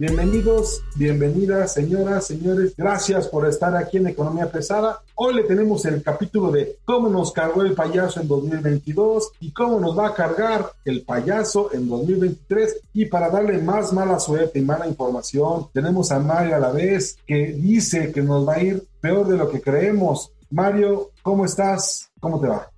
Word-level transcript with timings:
Bienvenidos, 0.00 0.84
bienvenidas, 0.94 1.74
señoras, 1.74 2.28
señores. 2.28 2.72
Gracias 2.76 3.26
por 3.26 3.48
estar 3.48 3.76
aquí 3.76 3.96
en 3.96 4.06
Economía 4.06 4.48
Pesada. 4.48 5.02
Hoy 5.16 5.34
le 5.34 5.42
tenemos 5.42 5.84
el 5.86 6.04
capítulo 6.04 6.52
de 6.52 6.78
cómo 6.84 7.08
nos 7.08 7.32
cargó 7.32 7.62
el 7.62 7.74
payaso 7.74 8.20
en 8.20 8.28
2022 8.28 9.32
y 9.40 9.50
cómo 9.50 9.80
nos 9.80 9.98
va 9.98 10.06
a 10.06 10.14
cargar 10.14 10.70
el 10.84 11.02
payaso 11.02 11.70
en 11.72 11.88
2023. 11.88 12.80
Y 12.94 13.06
para 13.06 13.28
darle 13.28 13.58
más 13.58 13.92
mala 13.92 14.20
suerte 14.20 14.60
y 14.60 14.62
mala 14.62 14.86
información, 14.86 15.66
tenemos 15.72 16.12
a 16.12 16.20
Mario 16.20 16.54
a 16.54 16.60
la 16.60 16.70
vez 16.70 17.18
que 17.26 17.54
dice 17.54 18.12
que 18.12 18.22
nos 18.22 18.46
va 18.46 18.54
a 18.54 18.62
ir 18.62 18.84
peor 19.00 19.26
de 19.26 19.36
lo 19.36 19.50
que 19.50 19.60
creemos. 19.60 20.30
Mario, 20.50 21.12
¿cómo 21.22 21.44
estás? 21.44 22.10
¿Cómo 22.20 22.40
te 22.40 22.48
va? 22.48 22.70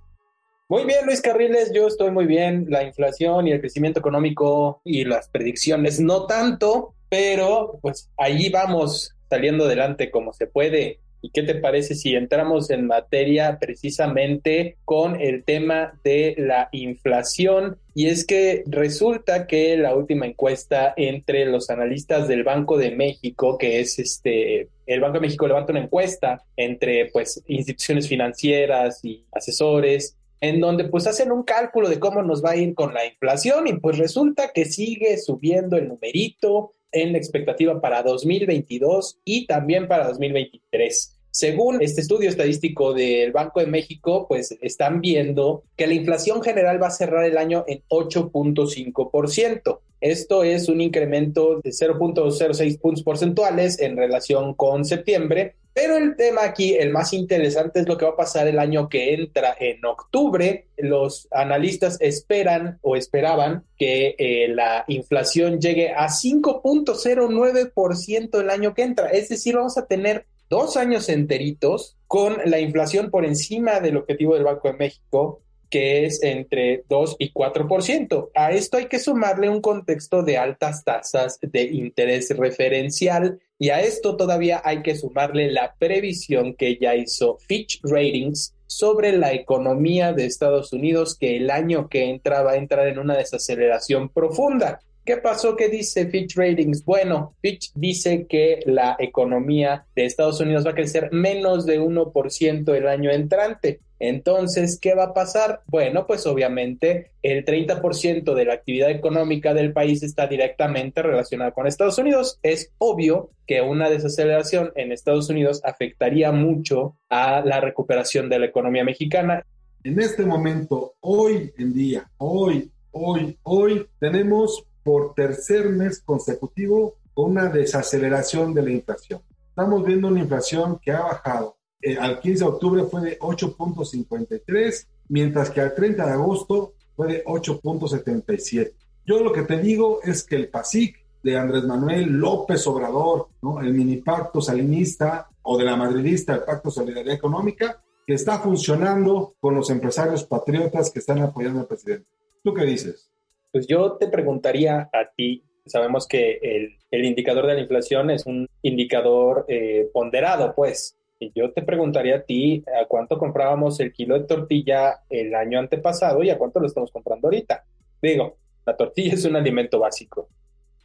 Muy 0.68 0.84
bien, 0.84 1.06
Luis 1.06 1.20
Carriles, 1.20 1.72
yo 1.72 1.86
estoy 1.86 2.10
muy 2.10 2.26
bien. 2.26 2.66
La 2.68 2.82
inflación 2.82 3.46
y 3.46 3.52
el 3.52 3.60
crecimiento 3.60 4.00
económico 4.00 4.80
y 4.84 5.04
las 5.04 5.28
predicciones 5.28 6.00
no 6.00 6.26
tanto, 6.26 6.94
pero 7.08 7.78
pues 7.80 8.10
ahí 8.16 8.50
vamos 8.50 9.14
saliendo 9.28 9.64
adelante 9.64 10.10
como 10.10 10.32
se 10.32 10.46
puede. 10.46 11.00
¿Y 11.22 11.30
qué 11.30 11.42
te 11.42 11.54
parece 11.54 11.94
si 11.94 12.14
entramos 12.14 12.70
en 12.70 12.86
materia 12.86 13.58
precisamente 13.58 14.76
con 14.84 15.20
el 15.20 15.44
tema 15.44 15.98
de 16.02 16.34
la 16.38 16.68
inflación? 16.72 17.78
Y 17.94 18.06
es 18.06 18.26
que 18.26 18.62
resulta 18.66 19.46
que 19.46 19.76
la 19.76 19.94
última 19.94 20.26
encuesta 20.26 20.94
entre 20.96 21.44
los 21.46 21.68
analistas 21.68 22.28
del 22.28 22.44
Banco 22.44 22.78
de 22.78 22.92
México, 22.92 23.58
que 23.58 23.80
es 23.80 23.98
este, 23.98 24.68
el 24.86 25.00
Banco 25.00 25.14
de 25.14 25.20
México 25.20 25.46
levanta 25.46 25.72
una 25.72 25.82
encuesta 25.82 26.42
entre 26.56 27.10
pues 27.12 27.42
instituciones 27.46 28.08
financieras 28.08 29.04
y 29.04 29.26
asesores 29.32 30.16
en 30.40 30.60
donde 30.60 30.84
pues 30.84 31.06
hacen 31.06 31.32
un 31.32 31.42
cálculo 31.42 31.88
de 31.88 32.00
cómo 32.00 32.22
nos 32.22 32.42
va 32.42 32.52
a 32.52 32.56
ir 32.56 32.74
con 32.74 32.94
la 32.94 33.04
inflación 33.06 33.66
y 33.68 33.74
pues 33.74 33.98
resulta 33.98 34.52
que 34.54 34.64
sigue 34.64 35.18
subiendo 35.18 35.76
el 35.76 35.88
numerito 35.88 36.72
en 36.92 37.12
la 37.12 37.18
expectativa 37.18 37.80
para 37.80 38.02
2022 38.02 39.18
y 39.24 39.46
también 39.46 39.88
para 39.88 40.08
2023. 40.08 41.16
Según 41.32 41.80
este 41.80 42.00
estudio 42.00 42.28
estadístico 42.28 42.92
del 42.92 43.30
Banco 43.30 43.60
de 43.60 43.66
México, 43.66 44.26
pues 44.28 44.56
están 44.62 45.00
viendo 45.00 45.62
que 45.76 45.86
la 45.86 45.94
inflación 45.94 46.42
general 46.42 46.82
va 46.82 46.88
a 46.88 46.90
cerrar 46.90 47.24
el 47.24 47.38
año 47.38 47.64
en 47.68 47.82
8.5%. 47.88 49.78
Esto 50.00 50.42
es 50.42 50.68
un 50.68 50.80
incremento 50.80 51.60
de 51.62 51.70
0.06 51.70 52.80
puntos 52.80 53.04
porcentuales 53.04 53.78
en 53.78 53.96
relación 53.96 54.54
con 54.54 54.84
septiembre. 54.84 55.54
Pero 55.72 55.96
el 55.96 56.16
tema 56.16 56.42
aquí, 56.44 56.74
el 56.74 56.90
más 56.90 57.12
interesante, 57.12 57.78
es 57.80 57.88
lo 57.88 57.96
que 57.96 58.04
va 58.04 58.10
a 58.12 58.16
pasar 58.16 58.46
el 58.48 58.58
año 58.58 58.88
que 58.88 59.14
entra 59.14 59.54
en 59.58 59.84
octubre. 59.84 60.66
Los 60.76 61.28
analistas 61.30 61.96
esperan 62.00 62.80
o 62.82 62.96
esperaban 62.96 63.64
que 63.78 64.16
eh, 64.18 64.48
la 64.48 64.84
inflación 64.88 65.60
llegue 65.60 65.90
a 65.90 66.08
5.09% 66.08 68.40
el 68.40 68.50
año 68.50 68.74
que 68.74 68.82
entra. 68.82 69.10
Es 69.10 69.28
decir, 69.28 69.54
vamos 69.54 69.78
a 69.78 69.86
tener 69.86 70.26
dos 70.48 70.76
años 70.76 71.08
enteritos 71.08 71.96
con 72.08 72.38
la 72.44 72.58
inflación 72.58 73.10
por 73.10 73.24
encima 73.24 73.78
del 73.78 73.96
objetivo 73.96 74.34
del 74.34 74.42
Banco 74.44 74.66
de 74.68 74.74
México 74.74 75.42
que 75.70 76.04
es 76.04 76.20
entre 76.22 76.84
2 76.88 77.16
y 77.20 77.32
4%. 77.32 78.30
A 78.34 78.50
esto 78.50 78.76
hay 78.76 78.86
que 78.86 78.98
sumarle 78.98 79.48
un 79.48 79.60
contexto 79.60 80.24
de 80.24 80.36
altas 80.36 80.84
tasas 80.84 81.38
de 81.40 81.62
interés 81.62 82.36
referencial 82.36 83.38
y 83.60 83.68
a 83.68 83.82
esto 83.82 84.16
todavía 84.16 84.62
hay 84.64 84.80
que 84.80 84.96
sumarle 84.96 85.52
la 85.52 85.74
previsión 85.78 86.54
que 86.54 86.78
ya 86.80 86.96
hizo 86.96 87.36
Fitch 87.46 87.80
Ratings 87.82 88.54
sobre 88.66 89.12
la 89.12 89.34
economía 89.34 90.14
de 90.14 90.24
Estados 90.24 90.72
Unidos 90.72 91.14
que 91.14 91.36
el 91.36 91.50
año 91.50 91.86
que 91.90 92.08
entra 92.08 92.42
va 92.42 92.52
a 92.52 92.56
entrar 92.56 92.88
en 92.88 92.98
una 92.98 93.18
desaceleración 93.18 94.08
profunda. 94.08 94.80
¿Qué 95.04 95.18
pasó? 95.18 95.56
¿Qué 95.56 95.68
dice 95.68 96.06
Fitch 96.06 96.36
Ratings? 96.36 96.86
Bueno, 96.86 97.34
Fitch 97.42 97.70
dice 97.74 98.26
que 98.26 98.62
la 98.64 98.96
economía 98.98 99.84
de 99.94 100.06
Estados 100.06 100.40
Unidos 100.40 100.64
va 100.64 100.70
a 100.70 100.74
crecer 100.74 101.12
menos 101.12 101.66
de 101.66 101.80
1% 101.82 102.74
el 102.74 102.88
año 102.88 103.10
entrante. 103.10 103.80
Entonces, 104.00 104.78
¿qué 104.80 104.94
va 104.94 105.04
a 105.04 105.14
pasar? 105.14 105.60
Bueno, 105.66 106.06
pues 106.06 106.26
obviamente 106.26 107.12
el 107.22 107.44
30% 107.44 108.34
de 108.34 108.44
la 108.46 108.54
actividad 108.54 108.90
económica 108.90 109.52
del 109.52 109.74
país 109.74 110.02
está 110.02 110.26
directamente 110.26 111.02
relacionada 111.02 111.52
con 111.52 111.66
Estados 111.66 111.98
Unidos. 111.98 112.40
Es 112.42 112.72
obvio 112.78 113.30
que 113.46 113.60
una 113.60 113.90
desaceleración 113.90 114.72
en 114.74 114.90
Estados 114.90 115.28
Unidos 115.28 115.60
afectaría 115.64 116.32
mucho 116.32 116.96
a 117.10 117.42
la 117.44 117.60
recuperación 117.60 118.30
de 118.30 118.38
la 118.38 118.46
economía 118.46 118.84
mexicana. 118.84 119.44
En 119.84 120.00
este 120.00 120.24
momento, 120.24 120.94
hoy 121.00 121.52
en 121.58 121.74
día, 121.74 122.10
hoy, 122.16 122.72
hoy, 122.92 123.38
hoy, 123.42 123.86
tenemos 123.98 124.64
por 124.82 125.14
tercer 125.14 125.68
mes 125.68 126.00
consecutivo 126.00 126.96
una 127.14 127.50
desaceleración 127.50 128.54
de 128.54 128.62
la 128.62 128.70
inflación. 128.70 129.20
Estamos 129.50 129.84
viendo 129.84 130.08
una 130.08 130.20
inflación 130.20 130.78
que 130.82 130.90
ha 130.90 131.02
bajado. 131.02 131.59
Eh, 131.82 131.96
al 131.98 132.20
15 132.20 132.44
de 132.44 132.50
octubre 132.50 132.82
fue 132.84 133.00
de 133.02 133.18
8.53, 133.18 134.86
mientras 135.08 135.50
que 135.50 135.60
al 135.60 135.74
30 135.74 136.06
de 136.06 136.12
agosto 136.12 136.74
fue 136.94 137.08
de 137.08 137.24
8.77. 137.24 138.72
Yo 139.06 139.20
lo 139.22 139.32
que 139.32 139.42
te 139.42 139.58
digo 139.58 140.00
es 140.02 140.24
que 140.24 140.36
el 140.36 140.48
PASIC 140.48 141.00
de 141.22 141.36
Andrés 141.36 141.64
Manuel 141.64 142.06
López 142.06 142.66
Obrador, 142.66 143.28
el 143.62 143.74
mini 143.74 143.96
pacto 143.96 144.40
salinista 144.40 145.28
o 145.42 145.58
de 145.58 145.64
la 145.64 145.76
madridista, 145.76 146.34
el 146.34 146.42
pacto 146.42 146.70
solidaridad 146.70 147.14
económica, 147.14 147.82
que 148.06 148.14
está 148.14 148.38
funcionando 148.38 149.34
con 149.40 149.54
los 149.54 149.70
empresarios 149.70 150.24
patriotas 150.24 150.90
que 150.90 150.98
están 150.98 151.20
apoyando 151.20 151.60
al 151.60 151.66
presidente. 151.66 152.06
¿Tú 152.42 152.54
qué 152.54 152.64
dices? 152.64 153.10
Pues 153.52 153.66
yo 153.66 153.92
te 153.92 154.08
preguntaría 154.08 154.88
a 154.92 155.10
ti, 155.14 155.44
sabemos 155.66 156.06
que 156.06 156.38
el, 156.42 156.78
el 156.90 157.04
indicador 157.04 157.46
de 157.46 157.54
la 157.54 157.60
inflación 157.60 158.10
es 158.10 158.26
un 158.26 158.48
indicador 158.62 159.44
eh, 159.48 159.88
ponderado, 159.92 160.54
pues. 160.54 160.96
Y 161.22 161.32
yo 161.34 161.52
te 161.52 161.60
preguntaría 161.60 162.16
a 162.16 162.22
ti, 162.22 162.64
¿a 162.80 162.86
cuánto 162.86 163.18
comprábamos 163.18 163.78
el 163.80 163.92
kilo 163.92 164.18
de 164.18 164.26
tortilla 164.26 165.02
el 165.10 165.34
año 165.34 165.58
antepasado 165.58 166.22
y 166.22 166.30
a 166.30 166.38
cuánto 166.38 166.60
lo 166.60 166.66
estamos 166.66 166.90
comprando 166.90 167.28
ahorita? 167.28 167.62
Digo, 168.00 168.38
la 168.64 168.74
tortilla 168.74 169.12
es 169.12 169.26
un 169.26 169.36
alimento 169.36 169.78
básico. 169.78 170.30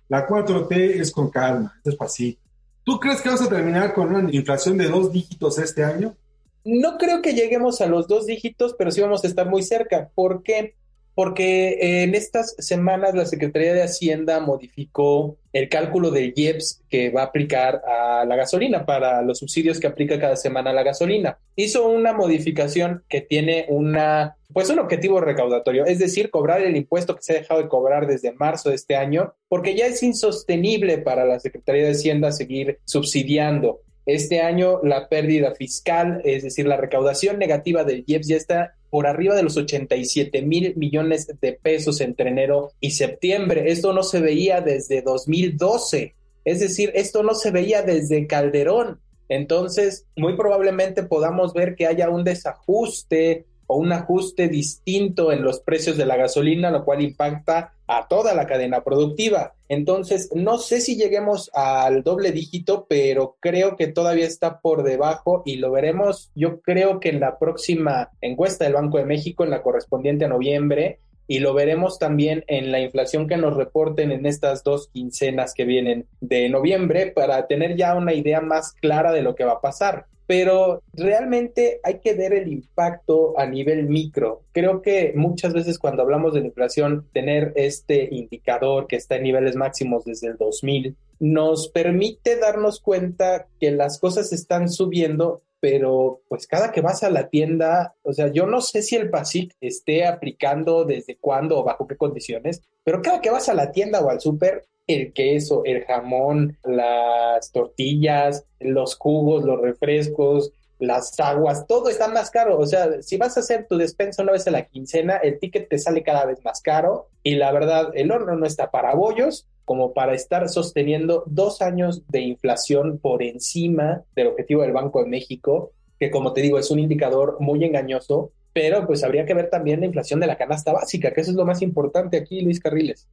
La 0.09 0.27
4T 0.27 0.99
es 0.99 1.09
con 1.13 1.29
calma, 1.29 1.79
despacito. 1.85 2.41
¿Tú 2.83 2.99
crees 2.99 3.21
que 3.21 3.29
vamos 3.29 3.45
a 3.45 3.49
terminar 3.49 3.93
con 3.93 4.13
una 4.13 4.29
inflación 4.29 4.77
de 4.77 4.89
dos 4.89 5.13
dígitos 5.13 5.57
este 5.57 5.85
año? 5.85 6.17
No 6.65 6.97
creo 6.97 7.21
que 7.21 7.33
lleguemos 7.33 7.79
a 7.79 7.85
los 7.85 8.09
dos 8.09 8.25
dígitos, 8.25 8.75
pero 8.77 8.91
sí 8.91 8.99
vamos 8.99 9.23
a 9.23 9.27
estar 9.27 9.49
muy 9.49 9.63
cerca. 9.63 10.09
¿Por 10.13 10.43
qué? 10.43 10.75
Porque 11.15 12.03
en 12.03 12.13
estas 12.13 12.55
semanas 12.59 13.15
la 13.15 13.25
Secretaría 13.25 13.73
de 13.73 13.83
Hacienda 13.83 14.41
modificó 14.41 15.37
el 15.53 15.69
cálculo 15.69 16.11
del 16.11 16.33
IEPS 16.35 16.83
que 16.89 17.09
va 17.09 17.21
a 17.21 17.25
aplicar 17.25 17.81
a 17.87 18.25
la 18.25 18.35
gasolina 18.35 18.85
para 18.85 19.21
los 19.21 19.39
subsidios 19.39 19.79
que 19.79 19.87
aplica 19.87 20.19
cada 20.19 20.35
semana 20.35 20.73
la 20.73 20.83
gasolina. 20.83 21.39
Hizo 21.55 21.87
una 21.87 22.11
modificación 22.11 23.03
que 23.07 23.21
tiene 23.21 23.65
una 23.69 24.35
pues 24.53 24.69
un 24.69 24.79
objetivo 24.79 25.19
recaudatorio, 25.19 25.85
es 25.85 25.99
decir, 25.99 26.29
cobrar 26.29 26.61
el 26.61 26.77
impuesto 26.77 27.13
que 27.13 27.21
se 27.21 27.33
ha 27.33 27.39
dejado 27.39 27.61
de 27.61 27.67
cobrar 27.67 28.07
desde 28.07 28.31
marzo 28.31 28.69
de 28.69 28.75
este 28.75 28.95
año, 28.95 29.33
porque 29.49 29.75
ya 29.75 29.85
es 29.85 30.01
insostenible 30.01 30.97
para 30.97 31.25
la 31.25 31.41
Secretaría 31.41 31.83
de 31.83 31.91
Hacienda 31.91 32.31
seguir 32.31 32.79
subsidiando. 32.85 33.81
Este 34.05 34.41
año 34.41 34.79
la 34.83 35.09
pérdida 35.09 35.55
fiscal, 35.55 36.21
es 36.23 36.43
decir, 36.43 36.67
la 36.67 36.77
recaudación 36.77 37.39
negativa 37.39 37.83
del 37.83 38.03
IEPS 38.05 38.27
ya 38.27 38.35
está 38.37 38.75
por 38.89 39.07
arriba 39.07 39.35
de 39.35 39.43
los 39.43 39.57
87 39.57 40.41
mil 40.43 40.75
millones 40.77 41.27
de 41.41 41.53
pesos 41.53 41.99
entre 42.01 42.29
enero 42.29 42.71
y 42.79 42.91
septiembre. 42.91 43.71
Esto 43.71 43.93
no 43.93 44.03
se 44.03 44.21
veía 44.21 44.61
desde 44.61 45.01
2012. 45.01 46.13
Es 46.45 46.59
decir, 46.59 46.91
esto 46.93 47.23
no 47.23 47.33
se 47.33 47.51
veía 47.51 47.81
desde 47.81 48.27
Calderón. 48.27 48.99
Entonces, 49.27 50.05
muy 50.15 50.37
probablemente 50.37 51.03
podamos 51.03 51.53
ver 51.53 51.75
que 51.75 51.87
haya 51.87 52.09
un 52.09 52.23
desajuste 52.23 53.45
o 53.67 53.77
un 53.77 53.91
ajuste 53.91 54.47
distinto 54.47 55.31
en 55.31 55.43
los 55.43 55.59
precios 55.59 55.97
de 55.97 56.05
la 56.05 56.15
gasolina, 56.15 56.69
lo 56.69 56.85
cual 56.85 57.01
impacta 57.01 57.73
a 57.87 58.07
toda 58.07 58.33
la 58.33 58.47
cadena 58.47 58.83
productiva. 58.83 59.53
Entonces, 59.69 60.29
no 60.33 60.57
sé 60.57 60.81
si 60.81 60.95
lleguemos 60.95 61.49
al 61.53 62.03
doble 62.03 62.31
dígito, 62.31 62.85
pero 62.89 63.37
creo 63.39 63.75
que 63.75 63.87
todavía 63.87 64.25
está 64.25 64.59
por 64.59 64.83
debajo 64.83 65.43
y 65.45 65.57
lo 65.57 65.71
veremos, 65.71 66.31
yo 66.35 66.61
creo 66.61 66.99
que 66.99 67.09
en 67.09 67.19
la 67.19 67.37
próxima 67.39 68.09
encuesta 68.21 68.65
del 68.65 68.73
Banco 68.73 68.97
de 68.97 69.05
México, 69.05 69.43
en 69.43 69.49
la 69.49 69.61
correspondiente 69.61 70.25
a 70.25 70.29
noviembre, 70.29 70.99
y 71.27 71.39
lo 71.39 71.53
veremos 71.53 71.97
también 71.97 72.43
en 72.47 72.71
la 72.71 72.79
inflación 72.79 73.27
que 73.27 73.37
nos 73.37 73.57
reporten 73.57 74.11
en 74.11 74.25
estas 74.25 74.63
dos 74.63 74.89
quincenas 74.93 75.53
que 75.55 75.65
vienen 75.65 76.05
de 76.21 76.49
noviembre 76.49 77.11
para 77.15 77.47
tener 77.47 77.75
ya 77.75 77.95
una 77.95 78.13
idea 78.13 78.41
más 78.41 78.73
clara 78.73 79.11
de 79.11 79.23
lo 79.23 79.35
que 79.35 79.43
va 79.43 79.53
a 79.53 79.61
pasar. 79.61 80.05
Pero 80.27 80.81
realmente 80.93 81.79
hay 81.83 81.99
que 81.99 82.13
ver 82.13 82.33
el 82.33 82.51
impacto 82.51 83.37
a 83.37 83.45
nivel 83.45 83.87
micro. 83.87 84.43
Creo 84.51 84.81
que 84.81 85.13
muchas 85.15 85.53
veces 85.53 85.77
cuando 85.77 86.01
hablamos 86.01 86.33
de 86.33 86.41
la 86.41 86.47
inflación, 86.47 87.07
tener 87.13 87.53
este 87.55 88.07
indicador 88.11 88.87
que 88.87 88.95
está 88.95 89.17
en 89.17 89.23
niveles 89.23 89.55
máximos 89.55 90.05
desde 90.05 90.27
el 90.27 90.37
2000 90.37 90.95
nos 91.19 91.69
permite 91.69 92.37
darnos 92.37 92.81
cuenta 92.81 93.47
que 93.59 93.71
las 93.71 93.99
cosas 93.99 94.33
están 94.33 94.69
subiendo 94.69 95.43
pero 95.65 96.21
pues 96.27 96.45
cada 96.45 96.71
que 96.71 96.81
vas 96.81 97.01
a 97.01 97.09
la 97.09 97.29
tienda, 97.29 97.95
o 98.03 98.13
sea, 98.13 98.31
yo 98.31 98.45
no 98.45 98.61
sé 98.61 98.83
si 98.83 98.95
el 98.95 99.09
PASIC 99.09 99.55
esté 99.59 100.05
aplicando 100.05 100.85
desde 100.85 101.17
cuándo 101.17 101.57
o 101.57 101.63
bajo 101.63 101.87
qué 101.87 101.97
condiciones, 101.97 102.61
pero 102.83 103.01
cada 103.01 103.19
que 103.19 103.31
vas 103.31 103.49
a 103.49 103.55
la 103.55 103.71
tienda 103.71 103.99
o 104.01 104.11
al 104.11 104.21
súper, 104.21 104.67
el 104.87 105.13
queso, 105.13 105.63
el 105.65 105.83
jamón, 105.85 106.57
las 106.63 107.51
tortillas, 107.51 108.45
los 108.59 108.95
jugos, 108.95 109.43
los 109.43 109.61
refrescos, 109.61 110.51
las 110.79 111.19
aguas, 111.19 111.65
todo 111.67 111.89
está 111.89 112.07
más 112.07 112.29
caro. 112.31 112.59
O 112.59 112.65
sea, 112.65 113.01
si 113.01 113.17
vas 113.17 113.37
a 113.37 113.39
hacer 113.39 113.65
tu 113.67 113.77
despensa 113.77 114.23
una 114.23 114.33
vez 114.33 114.47
a 114.47 114.51
la 114.51 114.65
quincena, 114.65 115.17
el 115.17 115.39
ticket 115.39 115.69
te 115.69 115.79
sale 115.79 116.03
cada 116.03 116.25
vez 116.25 116.43
más 116.43 116.61
caro 116.61 117.07
y 117.23 117.35
la 117.35 117.51
verdad, 117.51 117.91
el 117.95 118.11
horno 118.11 118.35
no 118.35 118.45
está 118.45 118.71
para 118.71 118.93
bollos 118.93 119.47
como 119.63 119.93
para 119.93 120.13
estar 120.13 120.47
sosteniendo 120.47 121.23
dos 121.25 121.61
años 121.61 122.03
de 122.09 122.21
inflación 122.21 122.99
por 122.99 123.23
encima 123.23 124.03
del 124.15 124.27
objetivo 124.27 124.61
del 124.61 124.73
Banco 124.73 125.01
de 125.01 125.09
México, 125.09 125.71
que 125.99 126.11
como 126.11 126.33
te 126.33 126.41
digo 126.41 126.59
es 126.59 126.69
un 126.69 126.79
indicador 126.79 127.37
muy 127.39 127.63
engañoso, 127.63 128.31
pero 128.53 128.85
pues 128.85 129.03
habría 129.03 129.25
que 129.25 129.33
ver 129.33 129.49
también 129.49 129.79
la 129.79 129.87
inflación 129.87 130.19
de 130.19 130.27
la 130.27 130.37
canasta 130.37 130.71
básica, 130.71 131.11
que 131.11 131.21
eso 131.21 131.31
es 131.31 131.37
lo 131.37 131.45
más 131.45 131.63
importante 131.63 132.17
aquí, 132.17 132.41
Luis 132.41 132.59
Carriles. 132.59 133.07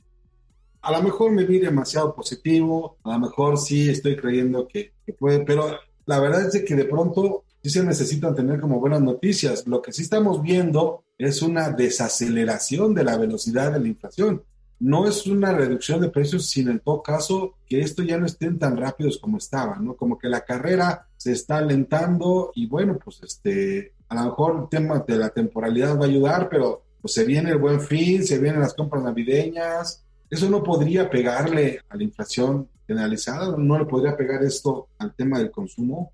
A 0.82 0.92
lo 0.92 1.02
mejor 1.02 1.32
me 1.32 1.44
vi 1.44 1.58
demasiado 1.58 2.14
positivo, 2.14 2.98
a 3.04 3.12
lo 3.12 3.20
mejor 3.20 3.58
sí 3.58 3.88
estoy 3.88 4.16
creyendo 4.16 4.68
que, 4.68 4.92
puede, 5.18 5.40
pero 5.40 5.78
la 6.06 6.20
verdad 6.20 6.54
es 6.54 6.64
que 6.64 6.74
de 6.74 6.84
pronto 6.84 7.44
sí 7.62 7.70
se 7.70 7.84
necesitan 7.84 8.34
tener 8.34 8.60
como 8.60 8.80
buenas 8.80 9.00
noticias. 9.00 9.66
Lo 9.66 9.80
que 9.80 9.92
sí 9.92 10.02
estamos 10.02 10.42
viendo 10.42 11.04
es 11.16 11.40
una 11.42 11.70
desaceleración 11.70 12.94
de 12.94 13.04
la 13.04 13.16
velocidad 13.16 13.72
de 13.72 13.80
la 13.80 13.88
inflación 13.88 14.42
no 14.82 15.06
es 15.08 15.28
una 15.28 15.52
reducción 15.52 16.00
de 16.00 16.08
precios, 16.08 16.46
sino 16.50 16.72
en 16.72 16.80
todo 16.80 17.04
caso 17.04 17.54
que 17.66 17.80
esto 17.80 18.02
ya 18.02 18.18
no 18.18 18.26
estén 18.26 18.58
tan 18.58 18.76
rápidos 18.76 19.18
como 19.18 19.38
estaban, 19.38 19.84
¿no? 19.84 19.94
Como 19.94 20.18
que 20.18 20.28
la 20.28 20.44
carrera 20.44 21.06
se 21.16 21.30
está 21.30 21.58
alentando 21.58 22.50
y 22.56 22.66
bueno, 22.66 22.98
pues 23.02 23.20
este, 23.22 23.94
a 24.08 24.16
lo 24.16 24.24
mejor 24.24 24.62
el 24.62 24.68
tema 24.68 24.98
de 25.06 25.16
la 25.16 25.28
temporalidad 25.28 25.96
va 25.96 26.06
a 26.06 26.08
ayudar, 26.08 26.48
pero 26.48 26.82
pues 27.00 27.14
se 27.14 27.24
viene 27.24 27.50
el 27.50 27.58
buen 27.58 27.80
fin, 27.80 28.26
se 28.26 28.40
vienen 28.40 28.60
las 28.60 28.74
compras 28.74 29.04
navideñas, 29.04 30.01
eso 30.32 30.48
no 30.48 30.62
podría 30.62 31.10
pegarle 31.10 31.80
a 31.90 31.94
la 31.94 32.02
inflación 32.04 32.66
generalizada, 32.86 33.54
no 33.58 33.78
le 33.78 33.84
podría 33.84 34.16
pegar 34.16 34.42
esto 34.42 34.88
al 34.98 35.14
tema 35.14 35.38
del 35.38 35.50
consumo. 35.50 36.10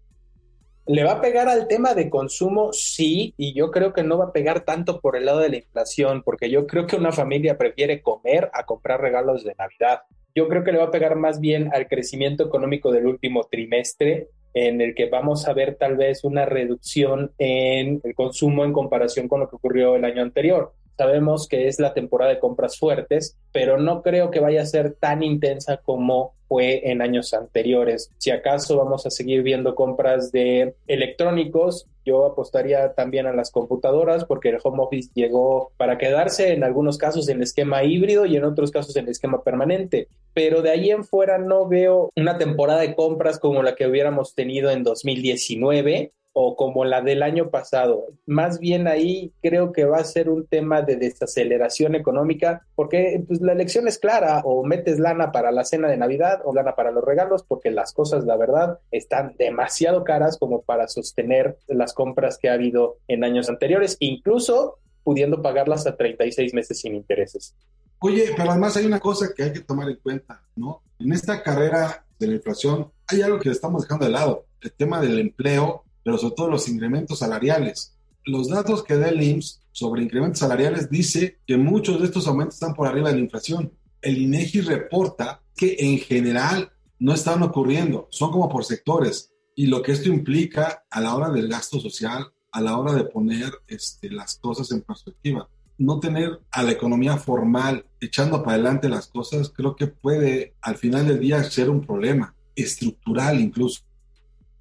¿Le 0.89 1.05
va 1.05 1.13
a 1.13 1.21
pegar 1.21 1.49
al 1.49 1.69
tema 1.69 1.95
de 1.95 2.11
consumo? 2.11 2.73
Sí, 2.73 3.33
y 3.37 3.55
yo 3.55 3.71
creo 3.71 3.93
que 3.93 4.03
no 4.03 4.19
va 4.19 4.27
a 4.27 4.33
pegar 4.33 4.65
tanto 4.65 5.01
por 5.01 5.15
el 5.15 5.27
lado 5.27 5.39
de 5.39 5.51
la 5.51 5.59
inflación, 5.59 6.25
porque 6.25 6.51
yo 6.51 6.67
creo 6.67 6.89
que 6.89 6.97
una 6.97 7.13
familia 7.13 7.57
prefiere 7.57 8.03
comer 8.03 8.51
a 8.55 8.67
comprar 8.67 9.01
regalos 9.01 9.45
de 9.45 9.55
Navidad. 9.57 10.01
Yo 10.35 10.49
creo 10.49 10.65
que 10.65 10.73
le 10.73 10.79
va 10.79 10.87
a 10.87 10.91
pegar 10.91 11.15
más 11.15 11.39
bien 11.39 11.71
al 11.73 11.87
crecimiento 11.87 12.45
económico 12.45 12.91
del 12.91 13.07
último 13.07 13.45
trimestre, 13.45 14.31
en 14.53 14.81
el 14.81 14.97
que 14.97 15.09
vamos 15.09 15.47
a 15.47 15.53
ver 15.53 15.77
tal 15.77 15.97
vez 15.97 16.25
una 16.25 16.45
reducción 16.45 17.31
en 17.39 18.01
el 18.03 18.15
consumo 18.17 18.65
en 18.65 18.73
comparación 18.73 19.29
con 19.29 19.39
lo 19.39 19.49
que 19.49 19.55
ocurrió 19.55 19.95
el 19.95 20.05
año 20.05 20.23
anterior. 20.23 20.75
Sabemos 20.99 21.47
que 21.47 21.69
es 21.69 21.79
la 21.79 21.95
temporada 21.95 22.33
de 22.33 22.41
compras 22.41 22.77
fuertes, 22.77 23.39
pero 23.53 23.79
no 23.79 24.03
creo 24.03 24.33
que 24.33 24.41
vaya 24.41 24.63
a 24.63 24.67
ser 24.67 24.95
tan 24.95 25.23
intensa 25.23 25.77
como 25.77 26.35
fue 26.49 26.91
en 26.91 27.03
años 27.03 27.33
anteriores. 27.35 28.11
Si 28.19 28.33
acaso 28.33 28.77
vamos 28.77 29.07
a 29.07 29.11
seguir 29.11 29.45
viendo 29.45 29.77
compras 29.77 30.33
de 30.33 30.75
electrónicos, 30.89 31.87
yo 32.05 32.27
apostaría 32.27 32.95
también 32.95 33.29
a 33.29 33.33
las 33.33 33.53
computadoras 33.53 34.25
porque 34.25 34.49
el 34.49 34.59
home 34.61 34.83
office 34.83 35.11
llegó 35.15 35.71
para 35.77 35.99
quedarse 35.99 36.53
en 36.53 36.65
algunos 36.65 36.99
casos 36.99 37.29
en 37.29 37.37
el 37.37 37.43
esquema 37.45 37.85
híbrido 37.85 38.27
y 38.27 38.37
en 38.37 38.43
otros 38.43 38.73
casos 38.73 38.97
en 38.97 39.05
el 39.05 39.11
esquema 39.11 39.45
permanente. 39.45 40.09
Pero 40.35 40.63
de 40.63 40.71
ahí 40.71 40.91
en 40.91 41.05
fuera 41.05 41.39
no 41.39 41.69
veo 41.69 42.11
una 42.17 42.39
temporada 42.39 42.81
de 42.81 42.97
compras 42.97 43.39
como 43.39 43.63
la 43.63 43.77
que 43.77 43.87
hubiéramos 43.87 44.35
tenido 44.35 44.71
en 44.71 44.83
2019 44.83 46.13
o 46.41 46.55
como 46.55 46.85
la 46.85 47.01
del 47.01 47.25
año 47.25 47.51
pasado. 47.51 48.07
Más 48.25 48.61
bien 48.61 48.87
ahí 48.87 49.33
creo 49.43 49.73
que 49.73 49.85
va 49.87 49.99
a 49.99 50.05
ser 50.05 50.31
un 50.31 50.47
tema 50.47 50.83
de 50.83 50.95
desaceleración 50.95 51.97
económica, 51.97 52.65
porque 52.77 53.25
pues, 53.27 53.41
la 53.41 53.55
elección 53.55 53.89
es 53.89 53.99
clara, 53.99 54.43
o 54.45 54.65
metes 54.65 55.01
lana 55.01 55.33
para 55.33 55.51
la 55.51 55.65
cena 55.65 55.89
de 55.89 55.97
Navidad 55.97 56.41
o 56.45 56.55
lana 56.55 56.77
para 56.77 56.93
los 56.93 57.03
regalos, 57.03 57.43
porque 57.43 57.73
las 57.73 57.93
cosas, 57.93 58.25
la 58.25 58.37
verdad, 58.37 58.79
están 58.93 59.35
demasiado 59.37 60.05
caras 60.05 60.39
como 60.39 60.63
para 60.63 60.87
sostener 60.87 61.59
las 61.67 61.93
compras 61.93 62.39
que 62.39 62.49
ha 62.49 62.53
habido 62.53 62.99
en 63.09 63.25
años 63.25 63.49
anteriores, 63.49 63.97
incluso 63.99 64.79
pudiendo 65.03 65.43
pagarlas 65.43 65.89
a 65.89 65.97
36 65.97 66.55
meses 66.55 66.81
sin 66.81 66.95
intereses. 66.95 67.57
Oye, 67.99 68.27
pero 68.37 68.53
además 68.53 68.77
hay 68.77 68.87
una 68.87 69.01
cosa 69.01 69.27
que 69.37 69.43
hay 69.43 69.53
que 69.53 69.63
tomar 69.63 69.89
en 69.91 69.97
cuenta, 69.97 70.41
¿no? 70.55 70.83
En 71.01 71.13
esta 71.13 71.43
carrera 71.43 72.07
de 72.17 72.29
la 72.29 72.35
inflación 72.35 72.93
hay 73.09 73.23
algo 73.23 73.41
que 73.41 73.51
estamos 73.51 73.83
dejando 73.83 74.05
de 74.05 74.13
lado, 74.13 74.45
el 74.61 74.73
tema 74.73 75.01
del 75.01 75.19
empleo 75.19 75.83
pero 76.03 76.19
sobre 76.19 76.35
todo 76.35 76.51
los 76.51 76.69
incrementos 76.69 77.19
salariales. 77.19 77.95
Los 78.25 78.49
datos 78.49 78.83
que 78.83 78.97
da 78.97 79.09
el 79.09 79.23
IMSS 79.23 79.63
sobre 79.73 80.03
incrementos 80.03 80.41
salariales 80.41 80.91
dice 80.91 81.39
que 81.47 81.57
muchos 81.57 82.01
de 82.01 82.07
estos 82.07 82.27
aumentos 82.27 82.55
están 82.55 82.75
por 82.75 82.87
arriba 82.87 83.09
de 83.09 83.17
la 83.17 83.23
inflación. 83.23 83.73
El 84.03 84.19
INEGI 84.19 84.61
reporta 84.63 85.43
que 85.57 85.77
en 85.79 85.99
general 85.99 86.73
no 86.99 87.15
están 87.15 87.43
ocurriendo, 87.43 88.09
son 88.11 88.31
como 88.31 88.49
por 88.49 88.65
sectores. 88.65 89.33
Y 89.55 89.67
lo 89.67 89.83
que 89.83 89.93
esto 89.93 90.09
implica 90.09 90.85
a 90.91 91.01
la 91.01 91.15
hora 91.15 91.31
del 91.31 91.49
gasto 91.49 91.81
social, 91.81 92.27
a 92.53 92.61
la 92.61 92.77
hora 92.77 92.93
de 92.93 93.05
poner 93.05 93.53
este, 93.67 94.11
las 94.11 94.37
cosas 94.39 94.71
en 94.73 94.83
perspectiva. 94.83 95.49
No 95.79 96.01
tener 96.01 96.41
a 96.51 96.63
la 96.63 96.73
economía 96.73 97.17
formal 97.17 97.87
echando 98.01 98.43
para 98.43 98.55
adelante 98.55 98.89
las 98.89 99.07
cosas, 99.07 99.51
creo 99.51 99.77
que 99.77 99.87
puede 99.87 100.55
al 100.61 100.77
final 100.77 101.07
del 101.07 101.21
día 101.21 101.43
ser 101.45 101.71
un 101.71 101.81
problema 101.81 102.35
estructural 102.55 103.41
incluso. 103.41 103.83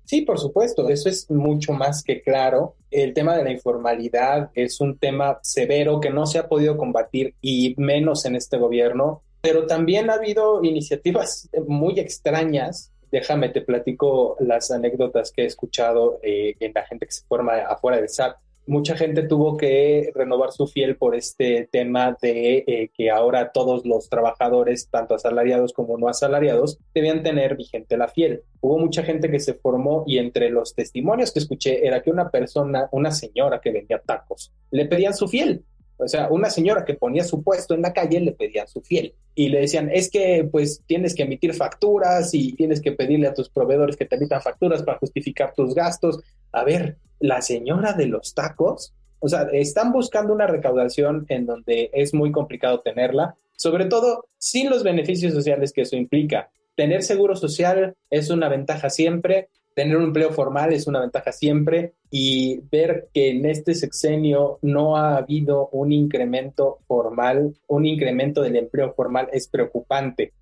Sí, 0.07 0.21
por 0.21 0.39
supuesto, 0.39 0.87
eso 0.87 1.09
es 1.09 1.29
mucho 1.29 1.73
más 1.73 2.01
que 2.01 2.21
claro. 2.21 2.75
El 2.89 3.13
tema 3.13 3.35
de 3.35 3.43
la 3.43 3.51
informalidad 3.51 4.51
es 4.55 4.79
un 4.79 4.97
tema 4.97 5.37
severo 5.43 5.99
que 5.99 6.09
no 6.09 6.25
se 6.25 6.39
ha 6.39 6.47
podido 6.47 6.77
combatir 6.77 7.35
y 7.41 7.75
menos 7.77 8.23
en 8.23 8.37
este 8.37 8.57
gobierno, 8.57 9.23
pero 9.41 9.67
también 9.67 10.09
ha 10.09 10.13
habido 10.13 10.63
iniciativas 10.63 11.49
muy 11.67 11.99
extrañas. 11.99 12.93
Déjame, 13.11 13.49
te 13.49 13.59
platico 13.59 14.37
las 14.39 14.71
anécdotas 14.71 15.33
que 15.33 15.41
he 15.41 15.45
escuchado 15.45 16.19
eh, 16.23 16.55
en 16.61 16.71
la 16.73 16.85
gente 16.85 17.05
que 17.05 17.11
se 17.11 17.25
forma 17.25 17.57
afuera 17.67 17.97
del 17.97 18.07
SAT 18.07 18.37
mucha 18.67 18.95
gente 18.95 19.23
tuvo 19.23 19.57
que 19.57 20.11
renovar 20.13 20.51
su 20.51 20.67
fiel 20.67 20.97
por 20.97 21.15
este 21.15 21.67
tema 21.71 22.17
de 22.21 22.63
eh, 22.67 22.91
que 22.93 23.09
ahora 23.09 23.51
todos 23.51 23.85
los 23.85 24.09
trabajadores, 24.09 24.89
tanto 24.89 25.15
asalariados 25.15 25.73
como 25.73 25.97
no 25.97 26.09
asalariados, 26.09 26.77
debían 26.93 27.23
tener 27.23 27.55
vigente 27.55 27.97
la 27.97 28.07
fiel. 28.07 28.43
Hubo 28.59 28.77
mucha 28.77 29.03
gente 29.03 29.31
que 29.31 29.39
se 29.39 29.53
formó 29.53 30.03
y 30.05 30.17
entre 30.17 30.49
los 30.49 30.75
testimonios 30.75 31.31
que 31.31 31.39
escuché 31.39 31.87
era 31.87 32.01
que 32.01 32.11
una 32.11 32.29
persona, 32.29 32.89
una 32.91 33.11
señora 33.11 33.61
que 33.61 33.71
vendía 33.71 34.01
tacos, 34.05 34.51
le 34.71 34.85
pedían 34.85 35.13
su 35.13 35.27
fiel. 35.27 35.63
O 35.97 36.07
sea, 36.07 36.29
una 36.29 36.49
señora 36.49 36.85
que 36.85 36.93
ponía 36.93 37.23
su 37.23 37.43
puesto 37.43 37.73
en 37.73 37.81
la 37.81 37.93
calle 37.93 38.19
le 38.19 38.31
pedía 38.31 38.67
su 38.67 38.81
fiel 38.81 39.15
y 39.33 39.49
le 39.49 39.61
decían, 39.61 39.89
es 39.91 40.09
que 40.09 40.47
pues 40.51 40.83
tienes 40.85 41.15
que 41.15 41.23
emitir 41.23 41.53
facturas 41.53 42.33
y 42.33 42.53
tienes 42.53 42.81
que 42.81 42.91
pedirle 42.91 43.27
a 43.27 43.33
tus 43.33 43.49
proveedores 43.49 43.97
que 43.97 44.05
te 44.05 44.15
emitan 44.15 44.41
facturas 44.41 44.83
para 44.83 44.99
justificar 44.99 45.53
tus 45.55 45.73
gastos. 45.73 46.19
A 46.51 46.63
ver, 46.63 46.97
la 47.19 47.41
señora 47.41 47.93
de 47.93 48.05
los 48.05 48.35
tacos, 48.35 48.93
o 49.19 49.27
sea, 49.27 49.47
están 49.51 49.91
buscando 49.91 50.33
una 50.33 50.45
recaudación 50.45 51.25
en 51.29 51.47
donde 51.47 51.89
es 51.93 52.13
muy 52.13 52.31
complicado 52.31 52.81
tenerla, 52.81 53.35
sobre 53.55 53.85
todo 53.85 54.27
sin 54.37 54.69
los 54.69 54.83
beneficios 54.83 55.33
sociales 55.33 55.73
que 55.73 55.81
eso 55.81 55.95
implica. 55.95 56.49
Tener 56.75 57.01
seguro 57.01 57.35
social 57.35 57.95
es 58.11 58.29
una 58.29 58.49
ventaja 58.49 58.91
siempre, 58.91 59.49
tener 59.77 59.95
un 59.95 60.05
empleo 60.05 60.31
formal 60.31 60.73
es 60.73 60.87
una 60.87 61.01
ventaja 61.01 61.31
siempre 61.31 61.93
y 62.09 62.61
ver 62.71 63.09
que 63.13 63.29
en 63.29 63.45
este 63.45 63.75
sexenio 63.75 64.57
no 64.63 64.97
ha 64.97 65.17
habido 65.17 65.69
un 65.71 65.91
incremento 65.91 66.79
formal, 66.87 67.55
un 67.67 67.85
incremento 67.85 68.41
del 68.41 68.55
empleo 68.55 68.95
formal 68.95 69.29
es 69.31 69.47
preocupante. 69.47 70.33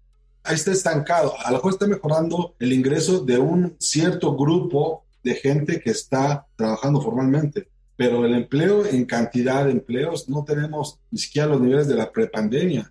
Ahí 0.42 0.56
está 0.56 0.72
estancado. 0.72 1.34
A 1.44 1.51
lo 1.51 1.58
mejor 1.58 1.74
está 1.74 1.86
mejorando 1.86 2.56
el 2.62 2.72
ingreso 2.72 3.25
de 3.25 3.38
un 3.38 3.75
cierto 3.77 4.38
grupo 4.38 5.04
de 5.22 5.36
gente 5.36 5.82
que 5.82 5.89
está 5.89 6.48
trabajando 6.56 7.01
formalmente. 7.01 7.68
Pero 7.98 8.24
el 8.24 8.36
empleo 8.36 8.86
en 8.86 9.04
cantidad 9.04 9.65
de 9.65 9.72
empleos 9.72 10.30
no 10.30 10.46
tenemos 10.46 11.01
ni 11.12 11.18
siquiera 11.18 11.50
los 11.50 11.60
niveles 11.60 11.89
de 11.89 11.96
la 11.96 12.10
prepandemia. 12.10 12.89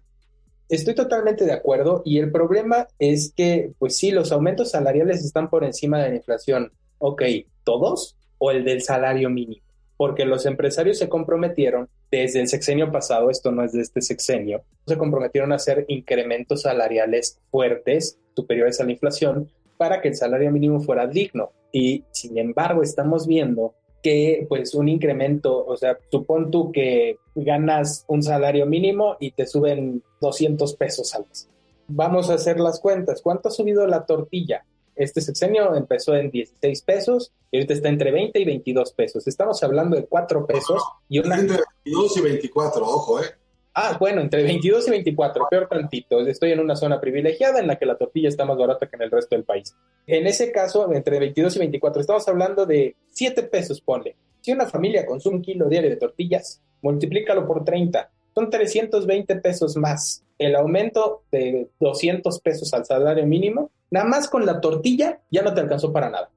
Estoy 0.68 0.94
totalmente 0.94 1.44
de 1.44 1.52
acuerdo 1.52 2.02
y 2.04 2.18
el 2.18 2.32
problema 2.32 2.86
es 2.98 3.32
que, 3.36 3.72
pues 3.78 3.96
sí, 3.96 4.10
los 4.10 4.32
aumentos 4.32 4.70
salariales 4.70 5.24
están 5.24 5.50
por 5.50 5.62
encima 5.62 6.02
de 6.02 6.08
la 6.08 6.16
inflación. 6.16 6.72
Ok, 6.98 7.22
¿todos 7.64 8.16
o 8.38 8.50
el 8.50 8.64
del 8.64 8.82
salario 8.82 9.28
mínimo? 9.28 9.62
Porque 9.96 10.24
los 10.24 10.46
empresarios 10.46 10.98
se 10.98 11.08
comprometieron 11.08 11.88
desde 12.10 12.40
el 12.40 12.48
sexenio 12.48 12.90
pasado, 12.90 13.30
esto 13.30 13.52
no 13.52 13.62
es 13.62 13.72
de 13.72 13.82
este 13.82 14.00
sexenio, 14.00 14.62
se 14.86 14.96
comprometieron 14.96 15.52
a 15.52 15.56
hacer 15.56 15.84
incrementos 15.88 16.62
salariales 16.62 17.38
fuertes, 17.50 18.18
superiores 18.34 18.80
a 18.80 18.84
la 18.84 18.92
inflación, 18.92 19.50
para 19.76 20.00
que 20.00 20.08
el 20.08 20.16
salario 20.16 20.50
mínimo 20.50 20.80
fuera 20.80 21.06
digno. 21.06 21.52
Y 21.72 22.04
sin 22.10 22.38
embargo, 22.38 22.82
estamos 22.82 23.26
viendo 23.26 23.74
que 24.04 24.44
pues 24.50 24.74
un 24.74 24.88
incremento, 24.88 25.64
o 25.64 25.78
sea, 25.78 25.98
supón 26.10 26.50
tú 26.50 26.70
que 26.70 27.16
ganas 27.34 28.04
un 28.06 28.22
salario 28.22 28.66
mínimo 28.66 29.16
y 29.18 29.30
te 29.30 29.46
suben 29.46 30.02
200 30.20 30.74
pesos 30.74 31.14
al 31.14 31.26
mes. 31.26 31.48
Vamos 31.88 32.28
a 32.28 32.34
hacer 32.34 32.60
las 32.60 32.80
cuentas. 32.80 33.22
¿Cuánto 33.22 33.48
ha 33.48 33.50
subido 33.50 33.86
la 33.86 34.04
tortilla? 34.04 34.66
Este 34.94 35.22
sexenio 35.22 35.74
empezó 35.74 36.14
en 36.14 36.30
16 36.30 36.82
pesos 36.82 37.32
y 37.50 37.56
ahorita 37.56 37.72
está 37.72 37.88
entre 37.88 38.12
20 38.12 38.38
y 38.38 38.44
22 38.44 38.92
pesos. 38.92 39.26
Estamos 39.26 39.62
hablando 39.62 39.96
de 39.96 40.04
4 40.04 40.46
pesos 40.46 40.82
y 41.08 41.20
una... 41.20 41.40
Entre 41.40 41.62
22 41.84 42.16
y 42.18 42.20
24, 42.20 42.84
ojo, 42.84 43.20
¿eh? 43.20 43.26
Ah, 43.76 43.96
bueno, 43.98 44.20
entre 44.20 44.44
22 44.44 44.86
y 44.86 44.90
24, 44.90 45.48
peor 45.50 45.68
tantito. 45.68 46.20
Estoy 46.20 46.52
en 46.52 46.60
una 46.60 46.76
zona 46.76 47.00
privilegiada 47.00 47.58
en 47.58 47.66
la 47.66 47.76
que 47.76 47.86
la 47.86 47.96
tortilla 47.96 48.28
está 48.28 48.44
más 48.44 48.56
barata 48.56 48.86
que 48.86 48.94
en 48.94 49.02
el 49.02 49.10
resto 49.10 49.34
del 49.34 49.44
país. 49.44 49.74
En 50.06 50.28
ese 50.28 50.52
caso, 50.52 50.92
entre 50.92 51.18
22 51.18 51.56
y 51.56 51.58
24, 51.58 52.00
estamos 52.00 52.28
hablando 52.28 52.66
de 52.66 52.94
7 53.10 53.42
pesos, 53.44 53.80
ponle. 53.80 54.14
Si 54.42 54.52
una 54.52 54.66
familia 54.66 55.04
consume 55.04 55.36
un 55.36 55.42
kilo 55.42 55.68
diario 55.68 55.90
de 55.90 55.96
tortillas, 55.96 56.62
multiplícalo 56.82 57.46
por 57.48 57.64
30, 57.64 58.10
son 58.32 58.48
320 58.48 59.36
pesos 59.36 59.76
más. 59.76 60.22
El 60.38 60.54
aumento 60.54 61.22
de 61.32 61.68
200 61.80 62.40
pesos 62.40 62.72
al 62.74 62.84
salario 62.84 63.26
mínimo, 63.26 63.72
nada 63.90 64.06
más 64.06 64.28
con 64.28 64.46
la 64.46 64.60
tortilla 64.60 65.20
ya 65.32 65.42
no 65.42 65.52
te 65.52 65.62
alcanzó 65.62 65.92
para 65.92 66.10
nada. 66.10 66.30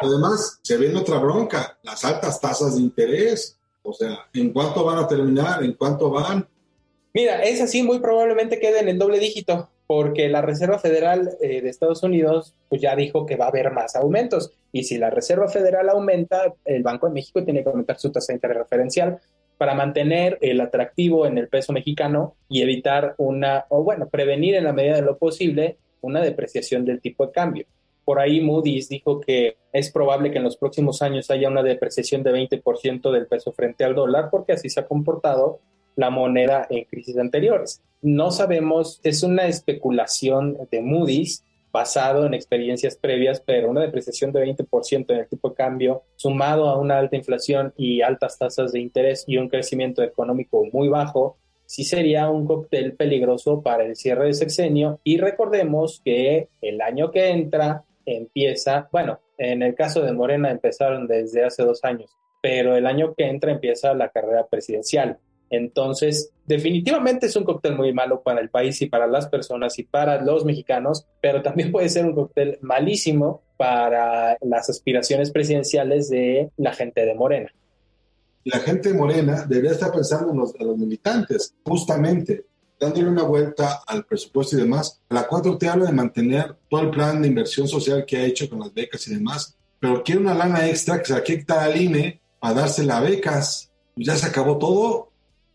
Además, 0.00 0.58
se 0.62 0.76
viene 0.78 0.98
otra 0.98 1.18
bronca, 1.18 1.78
las 1.82 2.04
altas 2.04 2.40
tasas 2.40 2.76
de 2.76 2.82
interés. 2.82 3.58
O 3.86 3.92
sea, 3.92 4.18
¿en 4.34 4.52
cuánto 4.52 4.84
van 4.84 4.98
a 4.98 5.06
terminar? 5.06 5.62
¿En 5.62 5.74
cuánto 5.74 6.10
van? 6.10 6.46
Mira, 7.14 7.42
es 7.44 7.60
así, 7.60 7.82
muy 7.84 8.00
probablemente 8.00 8.58
quede 8.58 8.80
en 8.80 8.88
el 8.88 8.98
doble 8.98 9.20
dígito, 9.20 9.70
porque 9.86 10.28
la 10.28 10.42
Reserva 10.42 10.80
Federal 10.80 11.30
eh, 11.40 11.62
de 11.62 11.68
Estados 11.68 12.02
Unidos 12.02 12.54
pues 12.68 12.82
ya 12.82 12.96
dijo 12.96 13.24
que 13.24 13.36
va 13.36 13.46
a 13.46 13.48
haber 13.48 13.70
más 13.70 13.94
aumentos. 13.94 14.52
Y 14.72 14.84
si 14.84 14.98
la 14.98 15.10
Reserva 15.10 15.48
Federal 15.48 15.88
aumenta, 15.88 16.52
el 16.64 16.82
Banco 16.82 17.06
de 17.06 17.14
México 17.14 17.44
tiene 17.44 17.62
que 17.62 17.70
aumentar 17.70 17.98
su 17.98 18.10
tasa 18.10 18.32
de 18.32 18.38
interés 18.38 18.58
referencial 18.58 19.20
para 19.56 19.74
mantener 19.74 20.36
el 20.40 20.60
atractivo 20.60 21.24
en 21.24 21.38
el 21.38 21.48
peso 21.48 21.72
mexicano 21.72 22.34
y 22.48 22.62
evitar 22.62 23.14
una, 23.18 23.66
o 23.68 23.84
bueno, 23.84 24.08
prevenir 24.08 24.56
en 24.56 24.64
la 24.64 24.72
medida 24.72 24.96
de 24.96 25.02
lo 25.02 25.16
posible 25.16 25.78
una 26.00 26.20
depreciación 26.20 26.84
del 26.84 27.00
tipo 27.00 27.24
de 27.24 27.32
cambio. 27.32 27.66
Por 28.06 28.20
ahí 28.20 28.40
Moody's 28.40 28.88
dijo 28.88 29.20
que 29.20 29.56
es 29.72 29.90
probable 29.90 30.30
que 30.30 30.38
en 30.38 30.44
los 30.44 30.56
próximos 30.56 31.02
años 31.02 31.28
haya 31.28 31.48
una 31.48 31.64
depreciación 31.64 32.22
de 32.22 32.30
20% 32.30 33.10
del 33.10 33.26
peso 33.26 33.52
frente 33.52 33.82
al 33.82 33.96
dólar, 33.96 34.28
porque 34.30 34.52
así 34.52 34.70
se 34.70 34.78
ha 34.78 34.86
comportado 34.86 35.58
la 35.96 36.08
moneda 36.08 36.68
en 36.70 36.84
crisis 36.84 37.18
anteriores. 37.18 37.82
No 38.02 38.30
sabemos, 38.30 39.00
es 39.02 39.24
una 39.24 39.48
especulación 39.48 40.56
de 40.70 40.82
Moody's 40.82 41.42
basado 41.72 42.26
en 42.26 42.34
experiencias 42.34 42.96
previas, 42.96 43.42
pero 43.44 43.70
una 43.70 43.80
depreciación 43.80 44.30
de 44.30 44.46
20% 44.46 45.10
en 45.10 45.18
el 45.18 45.28
tipo 45.28 45.48
de 45.48 45.56
cambio, 45.56 46.04
sumado 46.14 46.68
a 46.68 46.78
una 46.78 46.98
alta 46.98 47.16
inflación 47.16 47.74
y 47.76 48.02
altas 48.02 48.38
tasas 48.38 48.70
de 48.70 48.78
interés 48.78 49.24
y 49.26 49.36
un 49.36 49.48
crecimiento 49.48 50.04
económico 50.04 50.64
muy 50.72 50.86
bajo, 50.86 51.38
sí 51.66 51.82
sería 51.82 52.30
un 52.30 52.46
cóctel 52.46 52.94
peligroso 52.94 53.62
para 53.62 53.84
el 53.84 53.96
cierre 53.96 54.26
de 54.26 54.34
sexenio. 54.34 55.00
Y 55.02 55.18
recordemos 55.18 56.00
que 56.04 56.48
el 56.60 56.80
año 56.80 57.10
que 57.10 57.30
entra 57.30 57.84
empieza, 58.06 58.88
bueno, 58.92 59.20
en 59.36 59.62
el 59.62 59.74
caso 59.74 60.00
de 60.00 60.12
Morena 60.12 60.50
empezaron 60.50 61.06
desde 61.06 61.44
hace 61.44 61.64
dos 61.64 61.84
años, 61.84 62.16
pero 62.40 62.76
el 62.76 62.86
año 62.86 63.14
que 63.14 63.26
entra 63.26 63.52
empieza 63.52 63.92
la 63.94 64.08
carrera 64.08 64.46
presidencial. 64.46 65.18
Entonces, 65.50 66.32
definitivamente 66.46 67.26
es 67.26 67.36
un 67.36 67.44
cóctel 67.44 67.76
muy 67.76 67.92
malo 67.92 68.22
para 68.22 68.40
el 68.40 68.50
país 68.50 68.80
y 68.82 68.86
para 68.86 69.06
las 69.06 69.28
personas 69.28 69.78
y 69.78 69.84
para 69.84 70.20
los 70.22 70.44
mexicanos, 70.44 71.06
pero 71.20 71.42
también 71.42 71.70
puede 71.72 71.88
ser 71.88 72.06
un 72.06 72.14
cóctel 72.14 72.58
malísimo 72.62 73.42
para 73.56 74.36
las 74.40 74.68
aspiraciones 74.68 75.30
presidenciales 75.30 76.08
de 76.08 76.50
la 76.56 76.72
gente 76.72 77.04
de 77.04 77.14
Morena. 77.14 77.52
La 78.44 78.60
gente 78.60 78.92
de 78.92 78.98
Morena 78.98 79.44
debería 79.48 79.72
estar 79.72 79.90
pensando 79.92 80.30
en 80.30 80.38
los, 80.38 80.54
en 80.54 80.66
los 80.68 80.78
militantes, 80.78 81.54
justamente 81.64 82.44
dándole 82.78 83.08
una 83.08 83.22
vuelta 83.22 83.82
al 83.86 84.04
presupuesto 84.04 84.56
y 84.56 84.60
demás. 84.60 85.00
La 85.08 85.26
4 85.26 85.58
te 85.58 85.68
habla 85.68 85.86
de 85.86 85.92
mantener 85.92 86.56
todo 86.68 86.82
el 86.82 86.90
plan 86.90 87.22
de 87.22 87.28
inversión 87.28 87.66
social 87.68 88.04
que 88.06 88.16
ha 88.16 88.24
hecho 88.24 88.48
con 88.48 88.60
las 88.60 88.72
becas 88.72 89.06
y 89.08 89.14
demás, 89.14 89.56
pero 89.80 90.02
quiere 90.02 90.20
una 90.20 90.34
lana 90.34 90.68
extra 90.68 90.98
que 90.98 91.06
se 91.06 91.12
la 91.14 91.22
quitar 91.22 91.58
al 91.58 91.80
INE 91.80 92.20
a 92.40 92.52
dársela 92.52 92.98
a 92.98 93.00
becas. 93.00 93.70
Ya 93.96 94.16
se 94.16 94.26
acabó 94.26 94.58
todo. 94.58 95.10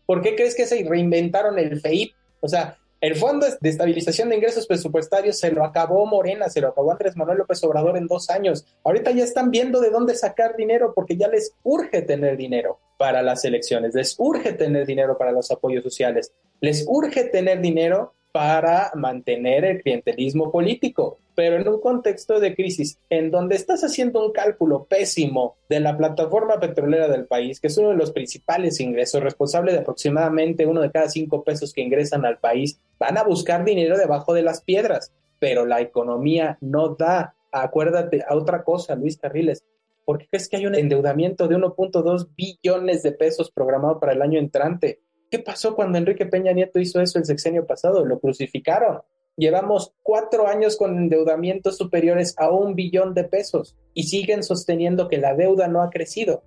¿Por 0.06 0.22
qué 0.22 0.34
crees 0.34 0.54
que 0.54 0.66
se 0.66 0.84
reinventaron 0.84 1.58
el 1.58 1.80
FEIP? 1.80 2.12
O 2.40 2.48
sea, 2.48 2.76
el 3.02 3.16
Fondo 3.16 3.46
de 3.60 3.68
Estabilización 3.68 4.28
de 4.28 4.36
Ingresos 4.36 4.68
Presupuestarios 4.68 5.36
se 5.36 5.50
lo 5.50 5.64
acabó 5.64 6.06
Morena, 6.06 6.48
se 6.48 6.60
lo 6.60 6.68
acabó 6.68 6.92
Andrés 6.92 7.16
Manuel 7.16 7.38
López 7.38 7.62
Obrador 7.64 7.96
en 7.96 8.06
dos 8.06 8.30
años. 8.30 8.64
Ahorita 8.84 9.10
ya 9.10 9.24
están 9.24 9.50
viendo 9.50 9.80
de 9.80 9.90
dónde 9.90 10.14
sacar 10.14 10.54
dinero 10.56 10.92
porque 10.94 11.16
ya 11.16 11.26
les 11.26 11.52
urge 11.64 12.02
tener 12.02 12.36
dinero 12.36 12.78
para 12.98 13.20
las 13.20 13.44
elecciones, 13.44 13.92
les 13.96 14.14
urge 14.18 14.52
tener 14.52 14.86
dinero 14.86 15.18
para 15.18 15.32
los 15.32 15.50
apoyos 15.50 15.82
sociales, 15.82 16.32
les 16.62 16.86
urge 16.88 17.24
tener 17.24 17.60
dinero 17.60 18.14
para 18.30 18.92
mantener 18.94 19.64
el 19.64 19.82
clientelismo 19.82 20.52
político, 20.52 21.18
pero 21.34 21.56
en 21.56 21.66
un 21.68 21.80
contexto 21.80 22.38
de 22.38 22.54
crisis 22.54 22.98
en 23.10 23.32
donde 23.32 23.56
estás 23.56 23.82
haciendo 23.82 24.24
un 24.24 24.32
cálculo 24.32 24.84
pésimo 24.84 25.56
de 25.68 25.80
la 25.80 25.98
plataforma 25.98 26.60
petrolera 26.60 27.08
del 27.08 27.26
país, 27.26 27.58
que 27.58 27.66
es 27.66 27.76
uno 27.76 27.88
de 27.88 27.96
los 27.96 28.12
principales 28.12 28.78
ingresos, 28.78 29.24
responsable 29.24 29.72
de 29.72 29.80
aproximadamente 29.80 30.64
uno 30.64 30.80
de 30.80 30.92
cada 30.92 31.08
cinco 31.08 31.42
pesos 31.42 31.72
que 31.72 31.82
ingresan 31.82 32.24
al 32.24 32.38
país, 32.38 32.80
van 32.96 33.18
a 33.18 33.24
buscar 33.24 33.64
dinero 33.64 33.98
debajo 33.98 34.32
de 34.32 34.42
las 34.42 34.62
piedras, 34.62 35.12
pero 35.40 35.66
la 35.66 35.80
economía 35.80 36.58
no 36.60 36.90
da. 36.94 37.34
Acuérdate 37.50 38.24
a 38.26 38.36
otra 38.36 38.62
cosa, 38.62 38.94
Luis 38.94 39.18
Carriles, 39.18 39.64
¿por 40.04 40.18
qué 40.18 40.28
crees 40.28 40.48
que 40.48 40.58
hay 40.58 40.66
un 40.66 40.76
endeudamiento 40.76 41.48
de 41.48 41.56
1.2 41.56 42.28
billones 42.36 43.02
de 43.02 43.12
pesos 43.12 43.50
programado 43.50 43.98
para 43.98 44.12
el 44.12 44.22
año 44.22 44.38
entrante? 44.38 45.00
¿Qué 45.32 45.38
pasó 45.38 45.74
cuando 45.74 45.96
Enrique 45.96 46.26
Peña 46.26 46.52
Nieto 46.52 46.78
hizo 46.78 47.00
eso 47.00 47.18
el 47.18 47.24
sexenio 47.24 47.66
pasado? 47.66 48.04
Lo 48.04 48.20
crucificaron. 48.20 49.00
Llevamos 49.34 49.94
cuatro 50.02 50.46
años 50.46 50.76
con 50.76 50.94
endeudamientos 50.98 51.78
superiores 51.78 52.34
a 52.36 52.50
un 52.50 52.74
billón 52.74 53.14
de 53.14 53.24
pesos 53.24 53.74
y 53.94 54.02
siguen 54.02 54.42
sosteniendo 54.42 55.08
que 55.08 55.16
la 55.16 55.34
deuda 55.34 55.68
no 55.68 55.80
ha 55.80 55.88
crecido. 55.88 56.42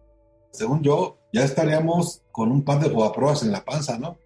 Según 0.51 0.83
yo, 0.83 1.17
ya 1.33 1.43
estaríamos 1.43 2.21
con 2.31 2.51
un 2.51 2.63
pan 2.63 2.79
de 2.79 2.91
pruebas 2.91 3.41
en 3.41 3.51
la 3.51 3.65
panza, 3.65 3.97
¿no? 3.97 4.19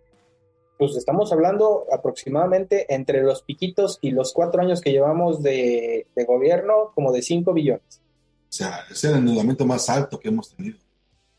Pues 0.77 0.97
estamos 0.97 1.31
hablando 1.31 1.85
aproximadamente 1.89 2.93
entre 2.93 3.23
los 3.23 3.43
piquitos 3.43 3.97
y 4.01 4.11
los 4.11 4.33
cuatro 4.33 4.61
años 4.61 4.81
que 4.81 4.91
llevamos 4.91 5.41
de, 5.41 6.07
de 6.13 6.25
gobierno, 6.25 6.91
como 6.93 7.13
de 7.13 7.21
cinco 7.21 7.53
billones. 7.53 8.01
O 8.49 8.51
sea, 8.51 8.81
es 8.91 9.01
el 9.05 9.15
endeudamiento 9.15 9.65
más 9.65 9.89
alto 9.89 10.19
que 10.19 10.27
hemos 10.27 10.53
tenido. 10.53 10.77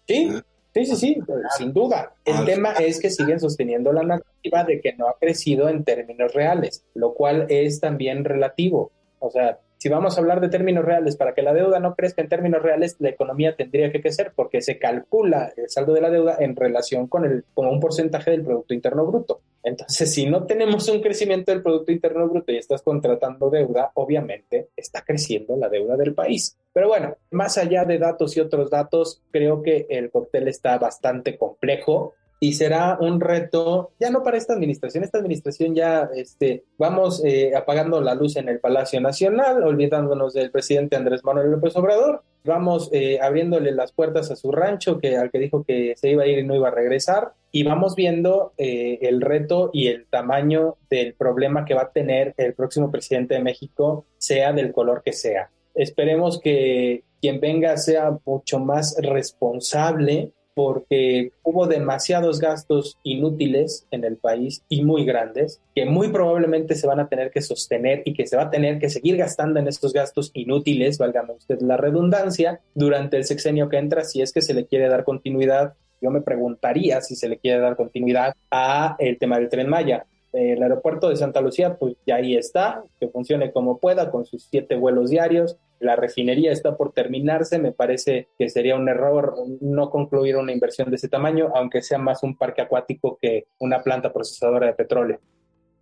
Sí, 0.08 0.30
¿Eh? 0.34 0.42
Sí, 0.72 0.86
sí, 0.86 0.96
sí, 0.96 1.18
sin 1.58 1.72
duda. 1.72 2.14
El 2.24 2.44
tema 2.44 2.72
es 2.72 3.00
que 3.00 3.10
siguen 3.10 3.40
sosteniendo 3.40 3.92
la 3.92 4.02
narrativa 4.02 4.62
de 4.64 4.80
que 4.80 4.92
no 4.92 5.08
ha 5.08 5.18
crecido 5.18 5.68
en 5.68 5.82
términos 5.82 6.32
reales, 6.32 6.84
lo 6.94 7.14
cual 7.14 7.46
es 7.48 7.80
también 7.80 8.24
relativo. 8.24 8.92
O 9.18 9.30
sea, 9.30 9.58
si 9.80 9.88
vamos 9.88 10.14
a 10.14 10.20
hablar 10.20 10.42
de 10.42 10.50
términos 10.50 10.84
reales, 10.84 11.16
para 11.16 11.32
que 11.32 11.40
la 11.40 11.54
deuda 11.54 11.80
no 11.80 11.94
crezca 11.94 12.20
en 12.20 12.28
términos 12.28 12.62
reales, 12.62 12.96
la 12.98 13.08
economía 13.08 13.56
tendría 13.56 13.90
que 13.90 14.02
crecer 14.02 14.34
porque 14.36 14.60
se 14.60 14.78
calcula 14.78 15.54
el 15.56 15.70
saldo 15.70 15.94
de 15.94 16.02
la 16.02 16.10
deuda 16.10 16.36
en 16.38 16.54
relación 16.54 17.06
con, 17.06 17.24
el, 17.24 17.46
con 17.54 17.66
un 17.66 17.80
porcentaje 17.80 18.30
del 18.30 18.44
Producto 18.44 18.74
Interno 18.74 19.06
Bruto. 19.06 19.40
Entonces, 19.62 20.12
si 20.12 20.26
no 20.26 20.44
tenemos 20.44 20.86
un 20.90 21.00
crecimiento 21.00 21.50
del 21.50 21.62
Producto 21.62 21.92
Interno 21.92 22.28
Bruto 22.28 22.52
y 22.52 22.58
estás 22.58 22.82
contratando 22.82 23.48
deuda, 23.48 23.90
obviamente 23.94 24.68
está 24.76 25.00
creciendo 25.02 25.56
la 25.56 25.70
deuda 25.70 25.96
del 25.96 26.12
país. 26.12 26.58
Pero 26.74 26.88
bueno, 26.88 27.16
más 27.30 27.56
allá 27.56 27.86
de 27.86 27.98
datos 27.98 28.36
y 28.36 28.40
otros 28.40 28.68
datos, 28.68 29.22
creo 29.30 29.62
que 29.62 29.86
el 29.88 30.10
cóctel 30.10 30.48
está 30.48 30.76
bastante 30.76 31.38
complejo 31.38 32.12
y 32.42 32.54
será 32.54 32.96
un 32.98 33.20
reto, 33.20 33.92
ya 34.00 34.10
no 34.10 34.22
para 34.22 34.38
esta 34.38 34.54
administración, 34.54 35.04
esta 35.04 35.18
administración 35.18 35.74
ya 35.74 36.08
este, 36.16 36.64
vamos 36.78 37.22
eh, 37.22 37.52
apagando 37.54 38.00
la 38.00 38.14
luz 38.14 38.36
en 38.36 38.48
el 38.48 38.60
Palacio 38.60 38.98
Nacional, 38.98 39.62
olvidándonos 39.62 40.32
del 40.32 40.50
presidente 40.50 40.96
Andrés 40.96 41.22
Manuel 41.22 41.50
López 41.50 41.76
Obrador, 41.76 42.22
vamos 42.42 42.88
eh, 42.92 43.18
abriéndole 43.20 43.72
las 43.72 43.92
puertas 43.92 44.30
a 44.30 44.36
su 44.36 44.50
rancho, 44.50 44.98
que 44.98 45.18
al 45.18 45.30
que 45.30 45.38
dijo 45.38 45.64
que 45.64 45.92
se 45.96 46.08
iba 46.08 46.22
a 46.22 46.26
ir 46.26 46.38
y 46.38 46.46
no 46.46 46.56
iba 46.56 46.68
a 46.68 46.72
regresar, 46.74 47.34
y 47.52 47.62
vamos 47.62 47.94
viendo 47.94 48.54
eh, 48.56 48.98
el 49.02 49.20
reto 49.20 49.68
y 49.74 49.88
el 49.88 50.06
tamaño 50.06 50.78
del 50.88 51.12
problema 51.12 51.66
que 51.66 51.74
va 51.74 51.82
a 51.82 51.92
tener 51.92 52.32
el 52.38 52.54
próximo 52.54 52.90
presidente 52.90 53.34
de 53.34 53.42
México, 53.42 54.06
sea 54.16 54.54
del 54.54 54.72
color 54.72 55.02
que 55.04 55.12
sea. 55.12 55.50
Esperemos 55.74 56.40
que 56.40 57.04
quien 57.20 57.38
venga 57.38 57.76
sea 57.76 58.18
mucho 58.24 58.58
más 58.60 58.96
responsable 58.98 60.32
porque 60.54 61.32
hubo 61.42 61.66
demasiados 61.66 62.40
gastos 62.40 62.98
inútiles 63.02 63.86
en 63.90 64.04
el 64.04 64.16
país 64.16 64.62
y 64.68 64.84
muy 64.84 65.04
grandes, 65.04 65.60
que 65.74 65.86
muy 65.86 66.08
probablemente 66.08 66.74
se 66.74 66.86
van 66.86 67.00
a 67.00 67.08
tener 67.08 67.30
que 67.30 67.40
sostener 67.40 68.02
y 68.04 68.14
que 68.14 68.26
se 68.26 68.36
va 68.36 68.44
a 68.44 68.50
tener 68.50 68.78
que 68.78 68.90
seguir 68.90 69.16
gastando 69.16 69.60
en 69.60 69.68
estos 69.68 69.92
gastos 69.92 70.30
inútiles, 70.34 70.98
válgame 70.98 71.34
usted 71.34 71.60
la 71.60 71.76
redundancia, 71.76 72.60
durante 72.74 73.16
el 73.16 73.24
sexenio 73.24 73.68
que 73.68 73.78
entra, 73.78 74.04
si 74.04 74.22
es 74.22 74.32
que 74.32 74.42
se 74.42 74.54
le 74.54 74.66
quiere 74.66 74.88
dar 74.88 75.04
continuidad. 75.04 75.74
Yo 76.00 76.10
me 76.10 76.22
preguntaría 76.22 77.00
si 77.00 77.14
se 77.14 77.28
le 77.28 77.38
quiere 77.38 77.60
dar 77.60 77.76
continuidad 77.76 78.34
a 78.50 78.96
el 78.98 79.18
tema 79.18 79.38
del 79.38 79.48
tren 79.48 79.68
Maya 79.68 80.06
el 80.32 80.62
aeropuerto 80.62 81.08
de 81.08 81.16
Santa 81.16 81.40
Lucía, 81.40 81.76
pues 81.76 81.96
ya 82.06 82.16
ahí 82.16 82.36
está, 82.36 82.84
que 82.98 83.08
funcione 83.08 83.52
como 83.52 83.78
pueda 83.78 84.10
con 84.10 84.24
sus 84.24 84.44
siete 84.44 84.76
vuelos 84.76 85.10
diarios. 85.10 85.56
La 85.80 85.96
refinería 85.96 86.52
está 86.52 86.76
por 86.76 86.92
terminarse, 86.92 87.58
me 87.58 87.72
parece 87.72 88.28
que 88.38 88.48
sería 88.48 88.76
un 88.76 88.88
error 88.88 89.34
no 89.60 89.90
concluir 89.90 90.36
una 90.36 90.52
inversión 90.52 90.90
de 90.90 90.96
ese 90.96 91.08
tamaño, 91.08 91.50
aunque 91.54 91.82
sea 91.82 91.98
más 91.98 92.22
un 92.22 92.36
parque 92.36 92.62
acuático 92.62 93.18
que 93.20 93.48
una 93.58 93.82
planta 93.82 94.12
procesadora 94.12 94.66
de 94.68 94.74
petróleo. 94.74 95.20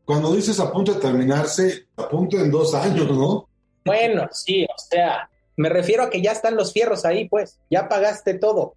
Cuando 0.04 0.32
dices 0.34 0.58
a 0.60 0.72
punto 0.72 0.94
de 0.94 1.00
terminarse, 1.00 1.88
a 1.96 2.08
punto 2.08 2.38
en 2.38 2.50
dos 2.50 2.74
años, 2.74 3.10
¿no? 3.10 3.48
Bueno, 3.84 4.28
sí, 4.32 4.64
o 4.64 4.78
sea, 4.78 5.28
me 5.56 5.68
refiero 5.68 6.04
a 6.04 6.10
que 6.10 6.22
ya 6.22 6.32
están 6.32 6.54
los 6.54 6.72
fierros 6.72 7.04
ahí, 7.04 7.28
pues, 7.28 7.58
ya 7.68 7.88
pagaste 7.88 8.34
todo. 8.34 8.74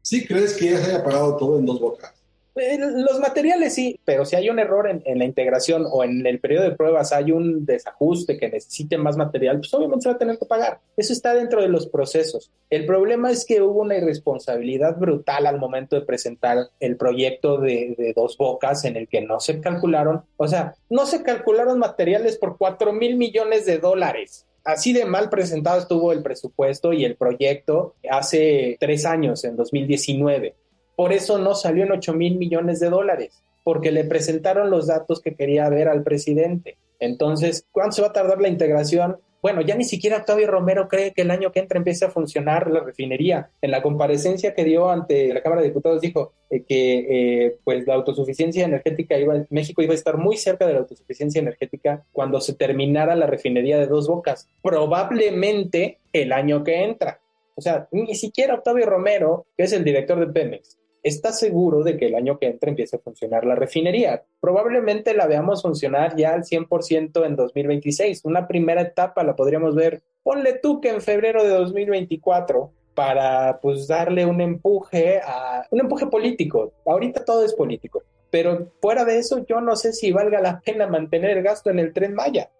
¿Sí 0.00 0.26
crees 0.26 0.56
que 0.56 0.70
ya 0.70 0.78
se 0.78 0.90
haya 0.90 1.04
pagado 1.04 1.36
todo 1.36 1.58
en 1.58 1.66
dos 1.66 1.78
bocas? 1.78 2.21
Los 2.54 3.18
materiales 3.18 3.74
sí, 3.74 3.98
pero 4.04 4.24
si 4.26 4.36
hay 4.36 4.50
un 4.50 4.58
error 4.58 4.86
en, 4.88 5.18
la 5.18 5.24
integración 5.24 5.86
o 5.90 6.04
en 6.04 6.26
el 6.26 6.38
periodo 6.38 6.64
de 6.64 6.76
pruebas 6.76 7.12
hay 7.12 7.32
un 7.32 7.64
desajuste 7.64 8.36
que 8.36 8.50
necesite 8.50 8.98
más 8.98 9.16
material, 9.16 9.58
pues 9.58 9.72
obviamente 9.72 10.02
se 10.02 10.08
va 10.10 10.16
a 10.16 10.18
tener 10.18 10.38
que 10.38 10.44
pagar. 10.44 10.80
Eso 10.96 11.12
está 11.14 11.34
dentro 11.34 11.62
de 11.62 11.68
los 11.68 11.86
procesos. 11.86 12.50
El 12.68 12.84
problema 12.84 13.30
es 13.30 13.46
que 13.46 13.62
hubo 13.62 13.80
una 13.80 13.96
irresponsabilidad 13.96 14.98
brutal 14.98 15.46
al 15.46 15.58
momento 15.58 15.96
de 15.96 16.02
presentar 16.02 16.58
el 16.78 16.96
proyecto 16.96 17.58
de, 17.58 17.94
de 17.96 18.12
dos 18.12 18.36
bocas 18.36 18.84
en 18.84 18.96
el 18.96 19.08
que 19.08 19.22
no 19.22 19.40
se 19.40 19.60
calcularon, 19.60 20.22
o 20.36 20.46
sea, 20.46 20.74
no 20.90 21.06
se 21.06 21.22
calcularon 21.22 21.78
materiales 21.78 22.36
por 22.36 22.58
4 22.58 22.92
mil 22.92 23.16
millones 23.16 23.64
de 23.64 23.78
dólares 23.78 24.46
así 24.64 24.92
de 24.92 25.04
mal 25.04 25.28
presentado 25.28 25.80
estuvo 25.80 26.12
el 26.12 26.22
presupuesto 26.22 26.92
y 26.92 27.04
el 27.04 27.16
proyecto 27.16 27.94
hace 28.08 28.76
tres 28.78 29.04
años, 29.04 29.44
en 29.44 29.56
2019. 29.56 30.54
Por 30.96 31.12
eso 31.12 31.38
no 31.38 31.54
salió 31.54 31.84
en 31.84 31.92
8 31.92 32.12
mil 32.14 32.36
millones 32.36 32.80
de 32.80 32.90
dólares, 32.90 33.42
porque 33.64 33.92
le 33.92 34.04
presentaron 34.04 34.70
los 34.70 34.86
datos 34.86 35.20
que 35.20 35.34
quería 35.34 35.68
ver 35.68 35.88
al 35.88 36.02
presidente. 36.02 36.76
Entonces, 37.00 37.66
¿cuánto 37.72 37.96
se 37.96 38.02
va 38.02 38.08
a 38.08 38.12
tardar 38.12 38.40
la 38.40 38.48
integración? 38.48 39.18
Bueno, 39.42 39.60
ya 39.60 39.74
ni 39.74 39.82
siquiera 39.82 40.18
Octavio 40.18 40.46
Romero 40.46 40.86
cree 40.86 41.12
que 41.12 41.22
el 41.22 41.32
año 41.32 41.50
que 41.50 41.58
entra 41.58 41.76
empiece 41.76 42.04
a 42.04 42.10
funcionar 42.10 42.70
la 42.70 42.78
refinería. 42.78 43.50
En 43.60 43.72
la 43.72 43.82
comparecencia 43.82 44.54
que 44.54 44.62
dio 44.62 44.88
ante 44.88 45.34
la 45.34 45.42
Cámara 45.42 45.62
de 45.62 45.68
Diputados 45.68 46.00
dijo 46.00 46.32
eh, 46.48 46.62
que 46.62 47.46
eh, 47.46 47.56
pues 47.64 47.84
la 47.84 47.94
autosuficiencia 47.94 48.64
energética 48.64 49.18
iba, 49.18 49.44
México 49.50 49.82
iba 49.82 49.94
a 49.94 49.96
estar 49.96 50.16
muy 50.16 50.36
cerca 50.36 50.64
de 50.64 50.74
la 50.74 50.78
autosuficiencia 50.78 51.40
energética 51.40 52.04
cuando 52.12 52.40
se 52.40 52.54
terminara 52.54 53.16
la 53.16 53.26
refinería 53.26 53.78
de 53.80 53.88
Dos 53.88 54.06
Bocas, 54.06 54.48
probablemente 54.62 55.98
el 56.12 56.32
año 56.32 56.62
que 56.62 56.84
entra. 56.84 57.20
O 57.56 57.60
sea, 57.60 57.88
ni 57.90 58.14
siquiera 58.14 58.54
Octavio 58.54 58.86
Romero, 58.86 59.46
que 59.56 59.64
es 59.64 59.72
el 59.72 59.82
director 59.82 60.20
de 60.20 60.32
Pemex, 60.32 60.78
está 61.02 61.32
seguro 61.32 61.82
de 61.82 61.96
que 61.96 62.06
el 62.06 62.14
año 62.14 62.38
que 62.38 62.46
entra 62.46 62.70
empiece 62.70 62.96
a 62.96 63.00
funcionar 63.00 63.44
la 63.44 63.54
refinería. 63.54 64.24
Probablemente 64.40 65.14
la 65.14 65.26
veamos 65.26 65.62
funcionar 65.62 66.16
ya 66.16 66.34
al 66.34 66.44
100% 66.44 67.26
en 67.26 67.36
2026. 67.36 68.24
Una 68.24 68.46
primera 68.46 68.82
etapa 68.82 69.24
la 69.24 69.34
podríamos 69.34 69.74
ver, 69.74 70.02
ponle 70.22 70.54
tú 70.62 70.80
que 70.80 70.90
en 70.90 71.00
febrero 71.00 71.42
de 71.42 71.50
2024 71.50 72.72
para 72.94 73.58
pues 73.60 73.86
darle 73.86 74.26
un 74.26 74.40
empuje 74.40 75.20
a 75.20 75.66
un 75.70 75.80
empuje 75.80 76.06
político. 76.06 76.72
Ahorita 76.86 77.24
todo 77.24 77.44
es 77.44 77.54
político, 77.54 78.02
pero 78.30 78.72
fuera 78.80 79.04
de 79.04 79.18
eso 79.18 79.44
yo 79.46 79.60
no 79.60 79.76
sé 79.76 79.92
si 79.92 80.12
valga 80.12 80.40
la 80.40 80.60
pena 80.60 80.86
mantener 80.86 81.38
el 81.38 81.42
gasto 81.42 81.70
en 81.70 81.78
el 81.78 81.92
Tren 81.92 82.14
Maya. 82.14 82.50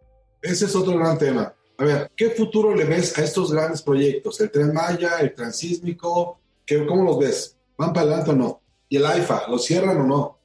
Ese 0.40 0.64
es 0.64 0.74
otro 0.74 0.98
gran 0.98 1.18
tema. 1.18 1.54
A 1.78 1.84
ver, 1.84 2.10
¿qué 2.16 2.30
futuro 2.30 2.74
le 2.74 2.84
ves 2.84 3.18
a 3.18 3.22
estos 3.22 3.52
grandes 3.52 3.82
proyectos? 3.82 4.40
El 4.40 4.50
Tren 4.50 4.72
Maya, 4.72 5.18
el 5.20 5.34
Transísmico, 5.34 6.38
¿cómo 6.88 7.04
los 7.04 7.18
ves? 7.18 7.56
¿Van 7.82 7.92
para 7.92 8.06
adelante 8.06 8.30
o 8.30 8.34
no? 8.34 8.62
¿Y 8.88 8.98
el 8.98 9.04
AIFA, 9.04 9.48
lo 9.48 9.58
cierran 9.58 10.02
o 10.02 10.04
no? 10.04 10.38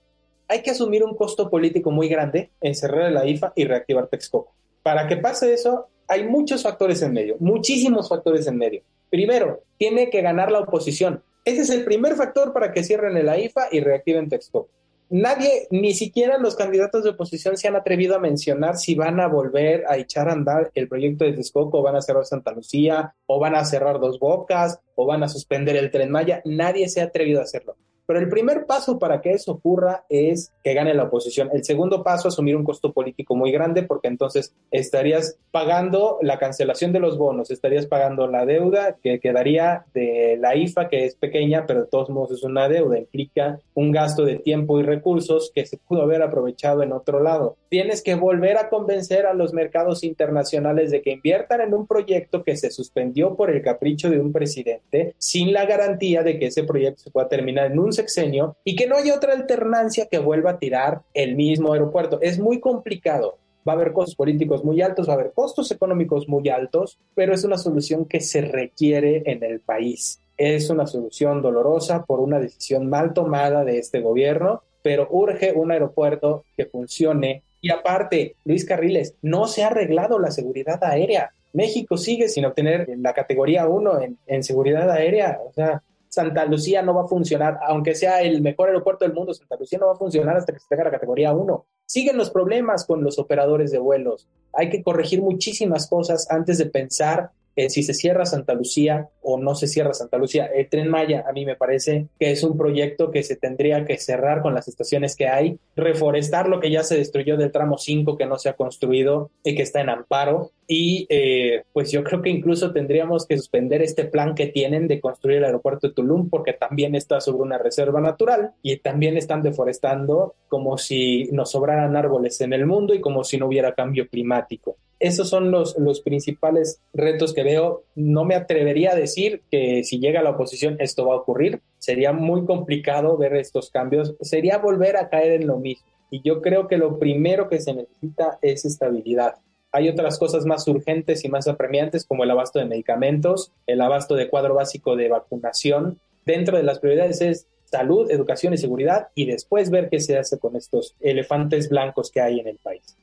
Hay 0.48 0.64
que 0.64 0.72
asumir 0.72 1.04
un 1.04 1.16
costo 1.16 1.52
político 1.52 1.92
muy 1.92 2.10
grande 2.10 2.50
en 2.62 2.74
cerrar 2.74 3.12
el 3.12 3.16
AIFA 3.16 3.54
y 3.56 3.66
reactivar 3.66 4.08
Texcoco. 4.08 4.56
Para 4.82 5.06
que 5.06 5.18
pase 5.18 5.54
eso, 5.54 5.86
hay 6.08 6.28
muchos 6.28 6.64
factores 6.64 7.00
en 7.04 7.14
medio, 7.14 7.36
muchísimos 7.40 8.10
factores 8.10 8.48
en 8.48 8.58
medio. 8.58 8.82
Primero, 9.12 9.62
tiene 9.78 10.10
que 10.10 10.24
ganar 10.24 10.52
la 10.52 10.62
oposición. 10.62 11.22
Ese 11.46 11.62
es 11.62 11.70
el 11.70 11.86
primer 11.86 12.16
factor 12.16 12.54
para 12.54 12.72
que 12.72 12.84
cierren 12.84 13.16
el 13.16 13.30
AIFA 13.30 13.68
y 13.72 13.82
reactiven 13.82 14.30
Texcoco. 14.30 14.72
Nadie, 15.10 15.68
ni 15.72 15.94
siquiera 15.94 16.38
los 16.38 16.56
candidatos 16.56 17.04
de 17.04 17.12
oposición 17.12 17.56
se 17.56 17.68
han 17.68 17.78
atrevido 17.78 18.16
a 18.16 18.20
mencionar 18.20 18.78
si 18.78 18.94
van 18.94 19.20
a 19.22 19.28
volver 19.28 19.86
a 19.88 19.98
echar 19.98 20.28
a 20.28 20.34
andar 20.34 20.70
el 20.76 20.90
proyecto 20.90 21.24
de 21.24 21.34
Texcoco, 21.34 21.80
o 21.80 21.82
van 21.82 21.96
a 21.96 22.02
cerrar 22.02 22.26
Santa 22.26 22.52
Lucía, 22.52 23.16
o 23.26 23.40
van 23.40 23.56
a 23.56 23.64
cerrar 23.64 24.00
Dos 24.00 24.20
Bocas, 24.20 24.80
o 24.96 25.06
van 25.06 25.24
a 25.24 25.30
suspender 25.30 25.78
el 25.78 25.92
Tren 25.92 26.12
Maya. 26.12 26.42
Nadie 26.44 26.90
se 26.90 27.00
ha 27.00 27.06
atrevido 27.06 27.40
a 27.40 27.44
hacerlo. 27.44 27.78
Pero 28.08 28.20
el 28.20 28.30
primer 28.30 28.66
paso 28.66 28.98
para 28.98 29.22
que 29.22 29.32
eso 29.32 29.52
ocurra 29.52 30.06
es 30.10 30.54
que 30.64 30.74
gane 30.74 30.94
la 30.94 31.04
oposición. 31.04 31.50
El 31.54 31.64
segundo 31.64 32.04
paso, 32.04 32.30
asumir 32.30 32.56
un 32.56 32.64
costo 32.64 32.94
político 32.94 33.36
muy 33.36 33.52
grande, 33.52 33.84
porque 33.84 34.08
entonces 34.08 34.56
estarías 34.72 35.38
pagando 35.52 36.18
la 36.22 36.40
cancelación 36.40 36.94
de 36.94 37.02
los 37.02 37.18
bonos, 37.18 37.52
estarías 37.52 37.86
pagando 37.86 38.28
la 38.28 38.46
deuda 38.46 38.96
que 39.04 39.20
quedaría 39.20 39.86
de 39.94 40.38
la 40.40 40.56
IFA, 40.56 40.88
que 40.88 41.06
es 41.06 41.16
pequeña, 41.16 41.66
pero 41.68 41.82
de 41.82 41.88
todos 41.88 42.10
modos 42.10 42.32
es 42.32 42.44
una 42.44 42.70
deuda, 42.70 42.98
implica 42.98 43.60
un 43.74 43.92
gasto 43.92 44.24
de 44.24 44.38
tiempo 44.38 44.80
y 44.80 44.84
recursos 44.84 45.52
que 45.54 45.66
se 45.66 45.78
pudo 45.78 46.04
haber 46.04 46.22
aprovechado 46.22 46.84
en 46.84 46.94
otro 46.94 47.22
lado. 47.22 47.58
Tienes 47.70 48.02
que 48.02 48.16
volver 48.16 48.58
a 48.58 48.70
convencer 48.70 49.26
a 49.26 49.34
los 49.34 49.54
mercados 49.54 50.04
internacionales 50.04 50.92
de 50.92 51.02
que 51.02 51.12
inviertan 51.12 51.62
en 51.62 51.74
un 51.74 51.86
proyecto 51.86 52.44
que 52.44 52.56
se 52.56 52.72
suspendió 52.72 53.36
por 53.36 53.52
el 53.52 53.62
capricho 53.62 54.10
de 54.10 54.20
un 54.20 54.32
presidente, 54.32 55.14
sin 55.18 55.52
la 55.52 55.66
garantía 55.66 56.24
de 56.24 56.40
que 56.40 56.48
ese 56.48 56.64
proyecto 56.64 57.04
se 57.04 57.12
pueda 57.12 57.28
terminar 57.28 57.72
en 57.72 57.80
un 57.80 57.92
sexenio 57.98 58.56
y 58.64 58.76
que 58.76 58.88
no 58.88 58.96
haya 58.96 59.16
otra 59.16 59.34
alternancia 59.34 60.08
que 60.10 60.20
vuelva 60.20 60.52
a 60.52 60.60
tirar 60.60 61.02
el 61.14 61.36
mismo 61.36 61.74
aeropuerto. 61.74 62.20
Es 62.22 62.40
muy 62.40 62.60
complicado. 62.60 63.38
Va 63.68 63.74
a 63.74 63.76
haber 63.76 63.92
costos 63.92 64.16
políticos 64.16 64.64
muy 64.64 64.82
altos, 64.82 65.10
va 65.10 65.14
a 65.14 65.16
haber 65.16 65.34
costos 65.34 65.70
económicos 65.72 66.30
muy 66.30 66.48
altos, 66.48 67.00
pero 67.16 67.34
es 67.34 67.44
una 67.44 67.58
solución 67.58 68.06
que 68.06 68.22
se 68.22 68.42
requiere 68.42 69.24
en 69.26 69.44
el 69.44 69.60
país. 69.60 70.22
Es 70.38 70.70
una 70.70 70.88
solución 70.88 71.42
dolorosa 71.42 72.06
por 72.06 72.22
una 72.22 72.40
decisión 72.40 72.90
mal 72.90 73.14
tomada 73.14 73.66
de 73.66 73.80
este 73.80 74.00
gobierno, 74.00 74.62
pero 74.82 75.08
urge 75.12 75.52
un 75.52 75.72
aeropuerto 75.72 76.46
que 76.56 76.66
funcione. 76.66 77.44
Y 77.60 77.70
aparte, 77.72 78.38
Luis 78.46 78.64
Carriles, 78.64 79.16
no 79.22 79.48
se 79.48 79.64
ha 79.64 79.68
arreglado 79.68 80.18
la 80.18 80.32
seguridad 80.32 80.82
aérea. 80.82 81.32
México 81.52 81.98
sigue 81.98 82.30
sin 82.30 82.46
obtener 82.46 82.88
la 83.00 83.14
categoría 83.14 83.68
1 83.68 84.02
en, 84.02 84.18
en 84.28 84.44
seguridad 84.44 84.90
aérea. 84.92 85.40
O 85.46 85.52
sea, 85.52 85.82
Santa 86.18 86.46
Lucía 86.46 86.82
no 86.82 86.96
va 86.96 87.04
a 87.04 87.08
funcionar, 87.08 87.60
aunque 87.68 87.94
sea 87.94 88.22
el 88.24 88.42
mejor 88.42 88.70
aeropuerto 88.70 89.06
del 89.06 89.14
mundo, 89.14 89.36
Santa 89.36 89.56
Lucía 89.56 89.78
no 89.78 89.86
va 89.86 89.94
a 89.94 89.98
funcionar 89.98 90.36
hasta 90.36 90.52
que 90.52 90.60
se 90.60 90.68
tenga 90.68 90.86
la 90.86 90.90
categoría 90.90 91.32
1. 91.32 91.66
Siguen 91.86 92.18
los 92.18 92.32
problemas 92.32 92.86
con 92.86 93.04
los 93.04 93.20
operadores 93.20 93.72
de 93.72 93.78
vuelos. 93.78 94.28
Hay 94.52 94.72
que 94.72 94.82
corregir 94.82 95.22
muchísimas 95.22 95.88
cosas 95.88 96.26
antes 96.32 96.58
de 96.58 96.66
pensar 96.66 97.30
si 97.70 97.84
se 97.84 97.94
cierra 97.94 98.26
Santa 98.26 98.54
Lucía 98.54 99.10
o 99.22 99.38
no 99.40 99.56
se 99.56 99.68
cierra 99.68 99.94
Santa 99.94 100.18
Lucía. 100.18 100.46
El 100.46 100.70
tren 100.70 100.90
Maya 100.90 101.26
a 101.28 101.34
mí 101.34 101.46
me 101.46 101.56
parece 101.56 102.08
que 102.20 102.32
es 102.32 102.44
un 102.44 102.58
proyecto 102.58 103.12
que 103.12 103.24
se 103.24 103.36
tendría 103.36 103.84
que 103.86 103.98
cerrar 103.98 104.42
con 104.42 104.54
las 104.54 104.68
estaciones 104.68 105.16
que 105.16 105.28
hay, 105.28 105.60
reforestar 105.76 106.48
lo 106.48 106.60
que 106.60 106.72
ya 106.72 106.84
se 106.84 106.98
destruyó 106.98 107.36
del 107.36 107.52
tramo 107.52 107.78
5 107.78 108.18
que 108.18 108.26
no 108.26 108.38
se 108.38 108.50
ha 108.50 108.54
construido 108.54 109.32
y 109.44 109.56
que 109.56 109.64
está 109.64 109.82
en 109.82 109.90
amparo. 109.90 110.52
Y 110.68 111.08
eh, 111.10 111.64
pues 111.74 111.92
yo 111.92 112.04
creo 112.04 112.22
que 112.22 112.30
incluso 112.30 112.72
tendríamos 112.74 113.26
que 113.26 113.38
suspender 113.38 113.82
este 113.82 114.06
plan 114.06 114.36
que 114.36 114.48
tienen 114.48 114.88
de 114.88 115.00
construir 115.00 115.38
el 115.38 115.46
aeropuerto 115.46 115.88
de 115.88 115.94
Tulum 115.94 116.30
porque 116.30 116.54
también 116.54 116.94
está 116.94 117.22
sobre 117.22 117.44
una 117.44 117.58
reserva 117.58 118.02
natural 118.02 118.52
y 118.62 118.78
también 118.78 119.18
están 119.18 119.42
deforestando 119.44 120.36
como 120.50 120.78
si 120.78 121.30
nos 121.32 121.52
sobraran 121.52 121.96
árboles 121.96 122.40
en 122.42 122.54
el 122.54 122.66
mundo 122.66 122.94
y 122.94 123.02
como 123.02 123.24
si 123.24 123.38
no 123.38 123.48
hubiera 123.48 123.74
cambio 123.74 124.08
climático 124.08 124.78
esos 125.00 125.30
son 125.30 125.52
los, 125.52 125.78
los 125.78 126.02
principales 126.02 126.82
retos 126.94 127.34
que 127.34 127.44
veo. 127.44 127.84
No 127.96 128.26
me 128.26 128.36
atrevería 128.36 128.92
a 128.92 128.96
decir 128.96 129.44
que 129.52 129.84
si 129.84 130.00
llega 130.00 130.24
la 130.24 130.32
oposición 130.32 130.78
esto 130.80 131.06
va 131.06 131.14
a 131.14 131.18
ocurrir. 131.18 131.62
Sería 131.78 132.14
muy 132.14 132.46
complicado 132.46 133.18
ver 133.18 133.36
estos 133.36 133.70
cambios. 133.70 134.16
Sería 134.22 134.58
volver 134.58 134.98
a 134.98 135.10
caer 135.10 135.42
en 135.42 135.48
lo 135.48 135.58
mismo. 135.58 135.86
Y 136.10 136.22
yo 136.22 136.42
creo 136.42 136.68
que 136.68 136.78
lo 136.78 137.00
primero 137.00 137.50
que 137.50 137.60
se 137.60 137.74
necesita 137.74 138.40
es 138.42 138.66
estabilidad. 138.66 139.36
Hay 139.72 139.90
otras 139.90 140.18
cosas 140.18 140.46
más 140.46 140.68
urgentes 140.68 141.24
y 141.26 141.30
más 141.30 141.48
apremiantes 141.48 142.06
como 142.06 142.24
el 142.24 142.32
abasto 142.32 142.60
de 142.60 142.66
medicamentos, 142.66 143.52
el 143.68 143.82
abasto 143.82 144.16
de 144.16 144.30
cuadro 144.30 144.56
básico 144.56 144.96
de 144.96 145.10
vacunación. 145.10 146.00
Dentro 146.26 146.58
de 146.58 146.64
las 146.64 146.80
prioridades 146.80 147.22
es 147.22 147.48
salud, 147.66 148.10
educación 148.10 148.54
y 148.54 148.58
seguridad 148.58 149.10
y 149.14 149.26
después 149.26 149.70
ver 149.70 149.90
qué 149.90 150.00
se 150.00 150.18
hace 150.18 150.40
con 150.40 150.56
estos 150.56 150.96
elefantes 151.02 151.70
blancos 151.70 152.12
que 152.12 152.22
hay 152.22 152.40
en 152.40 152.48
el 152.48 152.58
país. 152.58 152.96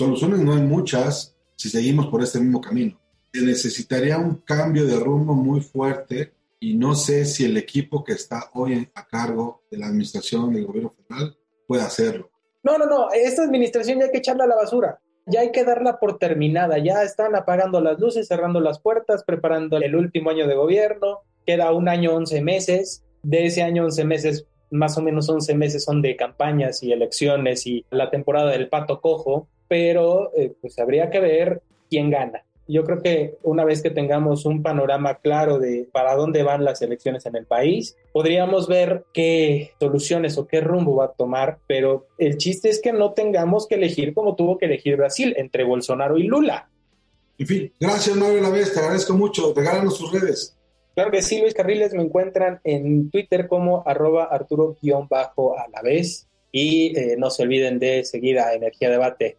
Soluciones 0.00 0.40
no 0.40 0.54
hay 0.54 0.62
muchas 0.62 1.36
si 1.56 1.68
seguimos 1.68 2.06
por 2.06 2.22
este 2.22 2.40
mismo 2.40 2.62
camino. 2.62 2.98
Se 3.34 3.42
necesitaría 3.42 4.16
un 4.16 4.36
cambio 4.36 4.86
de 4.86 4.98
rumbo 4.98 5.34
muy 5.34 5.60
fuerte 5.60 6.32
y 6.58 6.72
no 6.72 6.94
sé 6.94 7.26
si 7.26 7.44
el 7.44 7.58
equipo 7.58 8.02
que 8.02 8.14
está 8.14 8.48
hoy 8.54 8.88
a 8.94 9.06
cargo 9.06 9.60
de 9.70 9.76
la 9.76 9.88
administración 9.88 10.54
del 10.54 10.64
gobierno 10.64 10.94
federal 11.06 11.36
puede 11.66 11.82
hacerlo. 11.82 12.30
No, 12.62 12.78
no, 12.78 12.86
no, 12.86 13.10
esta 13.12 13.42
administración 13.42 13.98
ya 13.98 14.06
hay 14.06 14.10
que 14.10 14.16
echarla 14.16 14.44
a 14.44 14.46
la 14.46 14.56
basura, 14.56 15.00
ya 15.26 15.40
hay 15.40 15.52
que 15.52 15.64
darla 15.64 16.00
por 16.00 16.16
terminada, 16.16 16.78
ya 16.78 17.02
están 17.02 17.36
apagando 17.36 17.82
las 17.82 18.00
luces, 18.00 18.26
cerrando 18.26 18.60
las 18.60 18.80
puertas, 18.80 19.22
preparando 19.24 19.76
el 19.76 19.94
último 19.94 20.30
año 20.30 20.48
de 20.48 20.54
gobierno, 20.54 21.18
queda 21.44 21.74
un 21.74 21.90
año, 21.90 22.14
once 22.14 22.40
meses, 22.40 23.04
de 23.22 23.44
ese 23.44 23.62
año, 23.62 23.84
once 23.84 24.02
meses, 24.06 24.46
más 24.70 24.96
o 24.96 25.02
menos 25.02 25.28
once 25.28 25.54
meses 25.54 25.84
son 25.84 26.00
de 26.00 26.16
campañas 26.16 26.82
y 26.82 26.90
elecciones 26.90 27.66
y 27.66 27.84
la 27.90 28.08
temporada 28.08 28.50
del 28.50 28.70
pato 28.70 29.02
cojo, 29.02 29.46
pero 29.70 30.32
eh, 30.34 30.52
pues 30.60 30.76
habría 30.80 31.10
que 31.10 31.20
ver 31.20 31.62
quién 31.88 32.10
gana. 32.10 32.44
Yo 32.66 32.82
creo 32.82 33.00
que 33.00 33.38
una 33.44 33.64
vez 33.64 33.82
que 33.82 33.90
tengamos 33.90 34.44
un 34.44 34.64
panorama 34.64 35.20
claro 35.20 35.60
de 35.60 35.88
para 35.92 36.16
dónde 36.16 36.42
van 36.42 36.64
las 36.64 36.82
elecciones 36.82 37.24
en 37.26 37.36
el 37.36 37.46
país, 37.46 37.96
podríamos 38.12 38.66
ver 38.66 39.04
qué 39.14 39.70
soluciones 39.78 40.36
o 40.38 40.48
qué 40.48 40.60
rumbo 40.60 40.96
va 40.96 41.04
a 41.04 41.12
tomar, 41.12 41.58
pero 41.68 42.08
el 42.18 42.36
chiste 42.36 42.68
es 42.68 42.80
que 42.80 42.92
no 42.92 43.12
tengamos 43.12 43.68
que 43.68 43.76
elegir 43.76 44.12
como 44.12 44.34
tuvo 44.34 44.58
que 44.58 44.66
elegir 44.66 44.96
Brasil 44.96 45.34
entre 45.36 45.62
Bolsonaro 45.62 46.18
y 46.18 46.24
Lula. 46.24 46.68
En 47.38 47.46
fin, 47.46 47.72
gracias 47.78 48.16
Mario 48.16 48.40
Lavés, 48.40 48.74
te 48.74 48.80
agradezco 48.80 49.14
mucho, 49.14 49.54
regálanos 49.54 49.96
sus 49.96 50.12
redes. 50.12 50.56
Claro 50.94 51.12
que 51.12 51.22
sí, 51.22 51.40
Luis 51.40 51.54
Carriles, 51.54 51.94
me 51.94 52.02
encuentran 52.02 52.60
en 52.64 53.08
Twitter 53.08 53.46
como 53.46 53.84
arroba 53.86 54.24
arturo-a 54.24 55.68
la 55.72 55.82
vez 55.82 56.28
y 56.52 56.98
eh, 56.98 57.16
no 57.16 57.30
se 57.30 57.42
olviden 57.42 57.78
de 57.78 58.04
seguir 58.04 58.38
a 58.38 58.54
Energía 58.54 58.90
Debate. 58.90 59.38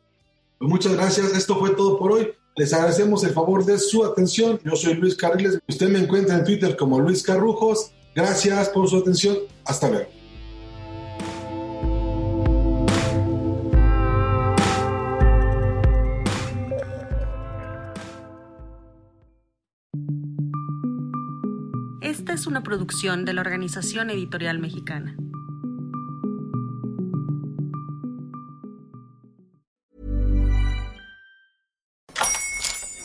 Pues 0.62 0.70
muchas 0.70 0.94
gracias, 0.94 1.34
esto 1.36 1.58
fue 1.58 1.72
todo 1.72 1.98
por 1.98 2.12
hoy. 2.12 2.34
Les 2.56 2.72
agradecemos 2.72 3.24
el 3.24 3.32
favor 3.32 3.66
de 3.66 3.80
su 3.80 4.06
atención. 4.06 4.60
Yo 4.64 4.76
soy 4.76 4.94
Luis 4.94 5.16
Carriles. 5.16 5.58
Usted 5.68 5.90
me 5.90 5.98
encuentra 5.98 6.36
en 6.36 6.46
Twitter 6.46 6.78
como 6.78 7.00
Luis 7.00 7.24
Carrujos. 7.24 7.92
Gracias 8.14 8.70
por 8.70 8.88
su 8.88 8.98
atención. 8.98 9.38
Hasta 9.66 9.90
luego. 9.90 10.08
Esta 22.02 22.34
es 22.34 22.46
una 22.46 22.62
producción 22.62 23.26
de 23.26 23.34
la 23.34 23.42
Organización 23.42 24.12
Editorial 24.12 24.60
Mexicana. 24.60 25.18